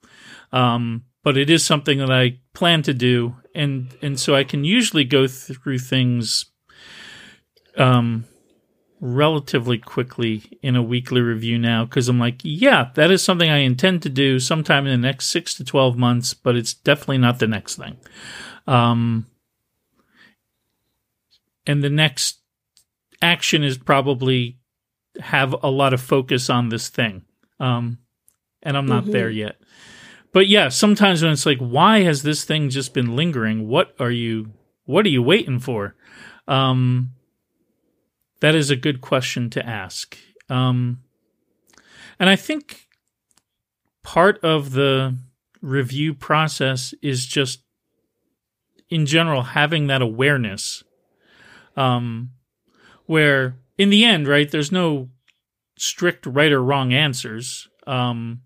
Um, 0.51 1.03
but 1.23 1.37
it 1.37 1.49
is 1.49 1.65
something 1.65 1.97
that 1.97 2.11
I 2.11 2.39
plan 2.53 2.83
to 2.83 2.93
do. 2.93 3.35
And, 3.55 3.95
and 4.01 4.19
so 4.19 4.35
I 4.35 4.43
can 4.43 4.63
usually 4.63 5.03
go 5.03 5.27
through 5.27 5.79
things, 5.79 6.45
um, 7.75 8.25
relatively 8.99 9.77
quickly 9.77 10.59
in 10.61 10.75
a 10.75 10.81
weekly 10.81 11.21
review 11.21 11.57
now 11.57 11.85
because 11.85 12.09
I'm 12.09 12.19
like, 12.19 12.39
yeah, 12.43 12.89
that 12.95 13.11
is 13.11 13.23
something 13.23 13.49
I 13.49 13.57
intend 13.57 14.01
to 14.03 14.09
do 14.09 14.39
sometime 14.39 14.87
in 14.87 14.99
the 14.99 15.07
next 15.07 15.27
six 15.27 15.53
to 15.55 15.63
12 15.63 15.97
months, 15.97 16.33
but 16.33 16.55
it's 16.55 16.73
definitely 16.73 17.19
not 17.19 17.39
the 17.39 17.47
next 17.47 17.75
thing. 17.75 17.97
Um, 18.65 19.27
and 21.65 21.83
the 21.83 21.89
next 21.89 22.39
action 23.21 23.63
is 23.63 23.77
probably 23.77 24.57
have 25.19 25.55
a 25.63 25.69
lot 25.69 25.93
of 25.93 26.01
focus 26.01 26.49
on 26.49 26.69
this 26.69 26.89
thing. 26.89 27.23
Um, 27.59 27.99
and 28.63 28.77
I'm 28.77 28.87
not 28.87 29.03
mm-hmm. 29.03 29.11
there 29.11 29.29
yet. 29.29 29.57
But 30.33 30.47
yeah, 30.47 30.69
sometimes 30.69 31.23
when 31.23 31.31
it's 31.31 31.45
like, 31.45 31.59
why 31.59 32.03
has 32.03 32.23
this 32.23 32.43
thing 32.43 32.69
just 32.69 32.93
been 32.93 33.15
lingering? 33.15 33.67
What 33.67 33.95
are 33.99 34.11
you, 34.11 34.51
what 34.85 35.05
are 35.05 35.09
you 35.09 35.23
waiting 35.23 35.59
for? 35.59 35.95
Um, 36.47 37.13
that 38.39 38.55
is 38.55 38.69
a 38.69 38.75
good 38.75 39.01
question 39.01 39.49
to 39.51 39.65
ask. 39.65 40.17
Um, 40.49 41.03
and 42.19 42.29
I 42.29 42.35
think 42.35 42.87
part 44.03 44.43
of 44.43 44.71
the 44.71 45.17
review 45.61 46.13
process 46.13 46.93
is 47.01 47.25
just, 47.25 47.63
in 48.89 49.05
general, 49.05 49.41
having 49.43 49.87
that 49.87 50.01
awareness. 50.01 50.83
Um, 51.75 52.31
where 53.05 53.55
in 53.77 53.89
the 53.89 54.03
end, 54.03 54.27
right, 54.27 54.49
there's 54.49 54.71
no 54.71 55.09
strict 55.77 56.25
right 56.25 56.51
or 56.51 56.63
wrong 56.63 56.93
answers. 56.93 57.67
Um, 57.85 58.41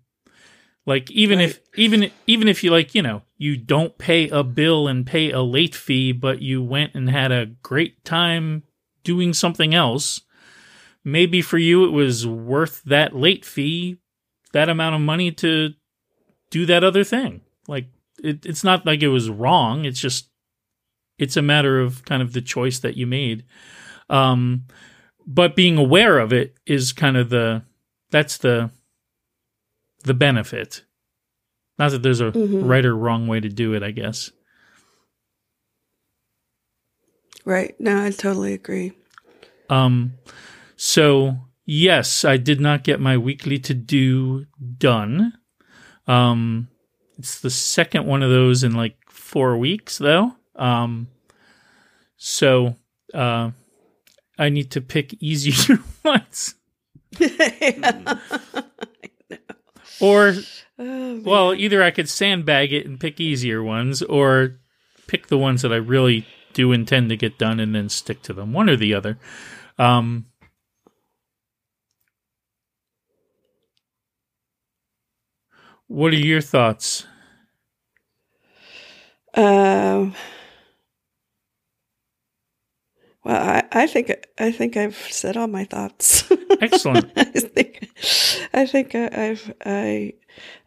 like 0.84 1.10
even 1.10 1.38
right. 1.38 1.48
if 1.48 1.60
even 1.76 2.10
even 2.26 2.48
if 2.48 2.62
you 2.62 2.70
like, 2.70 2.94
you 2.94 3.02
know, 3.02 3.22
you 3.38 3.56
don't 3.56 3.96
pay 3.98 4.28
a 4.28 4.42
bill 4.42 4.88
and 4.88 5.06
pay 5.06 5.30
a 5.30 5.40
late 5.40 5.74
fee, 5.74 6.12
but 6.12 6.42
you 6.42 6.62
went 6.62 6.94
and 6.94 7.08
had 7.08 7.32
a 7.32 7.46
great 7.46 8.04
time 8.04 8.64
doing 9.04 9.32
something 9.32 9.74
else. 9.74 10.20
Maybe 11.04 11.42
for 11.42 11.58
you, 11.58 11.84
it 11.84 11.90
was 11.90 12.26
worth 12.26 12.82
that 12.84 13.14
late 13.16 13.44
fee, 13.44 13.98
that 14.52 14.68
amount 14.68 14.94
of 14.94 15.00
money 15.00 15.32
to 15.32 15.70
do 16.50 16.66
that 16.66 16.84
other 16.84 17.02
thing. 17.04 17.40
Like, 17.66 17.86
it, 18.22 18.46
it's 18.46 18.62
not 18.62 18.86
like 18.86 19.02
it 19.02 19.08
was 19.08 19.28
wrong. 19.30 19.84
It's 19.84 20.00
just, 20.00 20.28
it's 21.18 21.36
a 21.36 21.42
matter 21.42 21.80
of 21.80 22.04
kind 22.04 22.22
of 22.22 22.32
the 22.32 22.40
choice 22.42 22.78
that 22.80 22.96
you 22.96 23.06
made. 23.06 23.44
Um, 24.08 24.64
but 25.26 25.56
being 25.56 25.76
aware 25.78 26.18
of 26.18 26.32
it 26.32 26.56
is 26.66 26.92
kind 26.92 27.16
of 27.16 27.30
the, 27.30 27.62
that's 28.10 28.38
the, 28.38 28.70
the 30.04 30.14
benefit. 30.14 30.84
Not 31.78 31.90
that 31.92 32.02
there's 32.02 32.20
a 32.20 32.30
Mhm. 32.32 32.68
right 32.68 32.84
or 32.84 32.94
wrong 32.96 33.26
way 33.26 33.40
to 33.40 33.48
do 33.48 33.72
it, 33.74 33.82
I 33.82 33.90
guess. 33.92 34.30
Right. 37.44 37.78
No, 37.80 38.04
I 38.04 38.10
totally 38.10 38.54
agree. 38.54 38.92
Um, 39.68 40.14
so 40.76 41.38
yes, 41.64 42.24
I 42.24 42.36
did 42.36 42.60
not 42.60 42.84
get 42.84 43.00
my 43.00 43.16
weekly 43.16 43.58
to 43.60 43.74
do 43.74 44.46
done. 44.78 45.32
Um, 46.06 46.68
it's 47.18 47.40
the 47.40 47.50
second 47.50 48.06
one 48.06 48.22
of 48.22 48.30
those 48.30 48.62
in 48.64 48.74
like 48.74 48.96
four 49.08 49.56
weeks 49.56 49.98
though. 49.98 50.32
Um, 50.56 51.08
so, 52.16 52.76
uh, 53.14 53.50
I 54.38 54.48
need 54.48 54.70
to 54.72 54.80
pick 54.80 55.14
easier 55.14 55.78
ones 56.04 56.54
or, 60.00 60.34
Oh, 60.78 61.20
well, 61.20 61.54
either 61.54 61.82
I 61.82 61.90
could 61.90 62.08
sandbag 62.08 62.72
it 62.72 62.86
and 62.86 62.98
pick 62.98 63.20
easier 63.20 63.62
ones 63.62 64.02
or 64.02 64.58
pick 65.06 65.28
the 65.28 65.38
ones 65.38 65.62
that 65.62 65.72
I 65.72 65.76
really 65.76 66.26
do 66.52 66.72
intend 66.72 67.08
to 67.10 67.16
get 67.16 67.38
done 67.38 67.60
and 67.60 67.74
then 67.74 67.88
stick 67.88 68.22
to 68.22 68.32
them. 68.32 68.52
One 68.52 68.68
or 68.68 68.76
the 68.76 68.94
other. 68.94 69.18
Um, 69.78 70.26
what 75.86 76.12
are 76.12 76.16
your 76.16 76.40
thoughts? 76.40 77.06
Um. 79.34 80.14
Well, 83.24 83.36
I, 83.40 83.62
I 83.72 83.86
think 83.86 84.12
I 84.38 84.50
think 84.50 84.76
I've 84.76 84.96
said 84.96 85.36
all 85.36 85.46
my 85.46 85.64
thoughts. 85.64 86.24
Excellent. 86.60 87.12
I 87.16 87.24
think 87.24 87.88
I 88.52 88.66
think 88.66 88.94
I, 88.94 89.08
I've 89.12 89.54
I 89.64 90.14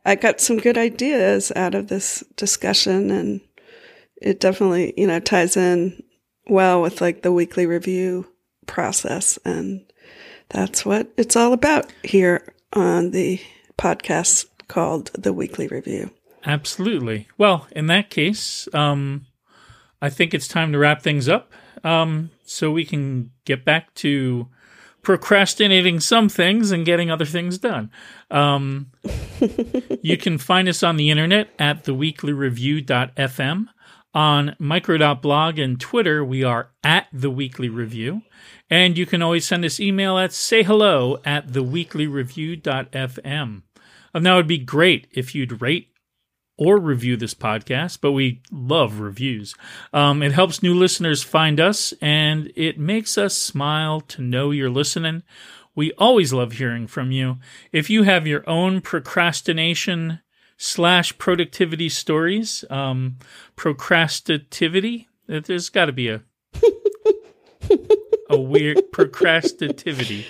I 0.05 0.15
got 0.15 0.39
some 0.39 0.57
good 0.57 0.77
ideas 0.77 1.51
out 1.55 1.75
of 1.75 1.87
this 1.89 2.23
discussion, 2.37 3.11
and 3.11 3.41
it 4.25 4.39
definitely 4.39 4.93
you 4.97 5.07
know 5.07 5.19
ties 5.19 5.55
in 5.55 6.03
well 6.47 6.81
with 6.81 6.99
like 6.99 7.21
the 7.21 7.31
weekly 7.31 7.65
review 7.65 8.27
process, 8.67 9.39
and 9.45 9.85
that's 10.49 10.85
what 10.85 11.07
it's 11.15 11.35
all 11.35 11.53
about 11.53 11.91
here 12.03 12.53
on 12.73 13.11
the 13.11 13.39
podcast 13.77 14.47
called 14.67 15.11
the 15.13 15.31
Weekly 15.31 15.67
Review. 15.67 16.11
Absolutely. 16.45 17.27
Well, 17.37 17.67
in 17.71 17.87
that 17.87 18.09
case, 18.09 18.67
um, 18.73 19.25
I 20.01 20.09
think 20.09 20.33
it's 20.33 20.47
time 20.47 20.71
to 20.71 20.77
wrap 20.77 21.01
things 21.01 21.29
up 21.29 21.51
um, 21.83 22.31
so 22.45 22.71
we 22.71 22.85
can 22.85 23.31
get 23.45 23.63
back 23.65 23.93
to 23.95 24.47
procrastinating 25.01 25.99
some 25.99 26.29
things 26.29 26.71
and 26.71 26.85
getting 26.85 27.11
other 27.11 27.25
things 27.25 27.57
done. 27.57 27.91
Um, 28.31 28.91
you 30.01 30.17
can 30.17 30.37
find 30.37 30.67
us 30.67 30.83
on 30.83 30.97
the 30.97 31.09
internet 31.09 31.49
at 31.59 31.83
theweeklyreview.fm. 31.85 33.67
On 34.15 34.55
micro.blog 34.57 35.59
and 35.59 35.79
Twitter, 35.79 36.23
we 36.23 36.41
are 36.41 36.69
at 36.85 37.07
The 37.11 37.29
Weekly 37.29 37.67
Review. 37.67 38.21
And 38.69 38.97
you 38.97 39.05
can 39.05 39.21
always 39.21 39.45
send 39.45 39.65
us 39.65 39.77
email 39.79 40.17
at 40.17 40.29
sayhello 40.29 41.19
at 41.25 41.49
theweeklyreview.fm. 41.49 43.61
And 44.13 44.25
that 44.25 44.33
would 44.33 44.47
be 44.47 44.57
great 44.57 45.07
if 45.11 45.35
you'd 45.35 45.61
rate 45.61 45.89
or 46.57 46.79
review 46.79 47.17
this 47.17 47.33
podcast, 47.33 47.99
but 47.99 48.13
we 48.13 48.41
love 48.49 49.01
reviews. 49.01 49.53
Um, 49.91 50.23
it 50.23 50.31
helps 50.31 50.63
new 50.63 50.73
listeners 50.73 51.21
find 51.21 51.59
us, 51.59 51.93
and 52.01 52.49
it 52.55 52.79
makes 52.79 53.17
us 53.17 53.35
smile 53.35 53.99
to 53.99 54.21
know 54.21 54.51
you're 54.51 54.69
listening. 54.69 55.23
We 55.75 55.91
always 55.97 56.31
love 56.31 56.53
hearing 56.53 56.87
from 56.87 57.11
you. 57.11 57.39
If 57.73 57.89
you 57.89 58.03
have 58.03 58.25
your 58.25 58.49
own 58.49 58.79
procrastination 58.79 60.21
slash 60.57 61.17
productivity 61.17 61.89
stories, 61.89 62.63
um, 62.69 63.17
procrastinativity, 63.55 65.07
there's 65.27 65.69
got 65.69 65.85
to 65.85 65.91
be 65.91 66.09
a 66.09 66.21
a 68.29 68.39
weird 68.39 68.77
procrastinativity. 68.91 70.25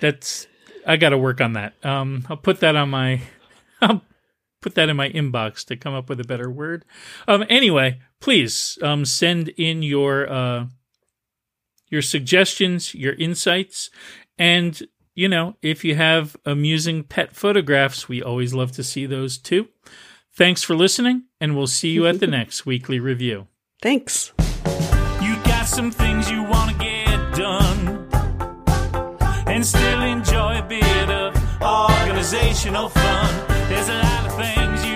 That's 0.00 0.46
I 0.86 0.96
got 0.96 1.10
to 1.10 1.18
work 1.18 1.40
on 1.40 1.54
that. 1.54 1.74
Um, 1.84 2.24
I'll 2.28 2.36
put 2.36 2.60
that 2.60 2.76
on 2.76 2.90
my. 2.90 3.20
I'll 3.80 4.02
put 4.62 4.74
that 4.76 4.88
in 4.88 4.96
my 4.96 5.10
inbox 5.10 5.64
to 5.66 5.76
come 5.76 5.94
up 5.94 6.08
with 6.08 6.20
a 6.20 6.24
better 6.24 6.50
word. 6.50 6.84
Um, 7.28 7.44
anyway, 7.48 8.00
please 8.20 8.78
um, 8.82 9.04
send 9.04 9.48
in 9.50 9.82
your 9.82 10.30
uh, 10.30 10.66
your 11.88 12.02
suggestions, 12.02 12.94
your 12.94 13.14
insights, 13.14 13.90
and 14.38 14.82
you 15.16 15.28
know 15.28 15.56
if 15.62 15.84
you 15.84 15.96
have 15.96 16.36
amusing 16.44 17.02
pet 17.02 17.34
photographs, 17.34 18.08
we 18.08 18.22
always 18.22 18.54
love 18.54 18.70
to 18.72 18.84
see 18.84 19.06
those 19.06 19.38
too. 19.38 19.66
Thanks 20.32 20.62
for 20.62 20.76
listening, 20.76 21.24
and 21.40 21.56
we'll 21.56 21.66
see 21.66 21.88
you 21.88 22.06
at 22.06 22.20
the 22.20 22.26
next 22.38 22.66
weekly 22.66 23.00
review. 23.00 23.48
Thanks. 23.82 24.32
You 25.22 25.34
got 25.44 25.66
some 25.66 25.90
things 25.90 26.30
you 26.30 26.42
want 26.44 26.70
to 26.70 26.78
get 26.78 27.34
done 27.34 28.06
and 29.48 29.64
still 29.64 30.02
enjoy 30.02 30.58
a 30.58 30.66
bit 30.68 31.10
of 31.10 31.34
organizational 31.62 32.90
fun. 32.90 33.48
There's 33.68 33.88
a 33.88 33.94
lot 33.94 34.26
of 34.26 34.36
things 34.36 34.84
you 34.84 34.95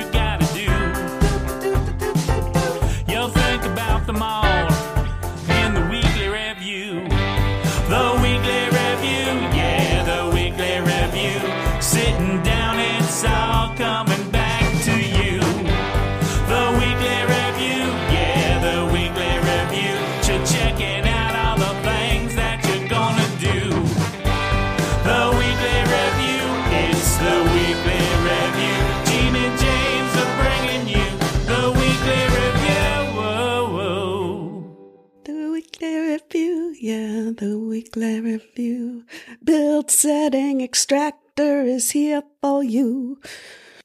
the 37.92 38.00
weekly 38.00 38.20
review. 38.20 39.05
Build 39.42 39.90
setting 39.90 40.61
extractor 40.61 41.62
is 41.62 41.90
here 41.90 42.22
for 42.40 42.62
you. 42.62 43.20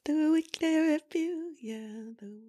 The 0.04 0.30
weekly 0.32 0.76
review, 0.76 1.54
yeah, 1.60 2.12
the. 2.18 2.45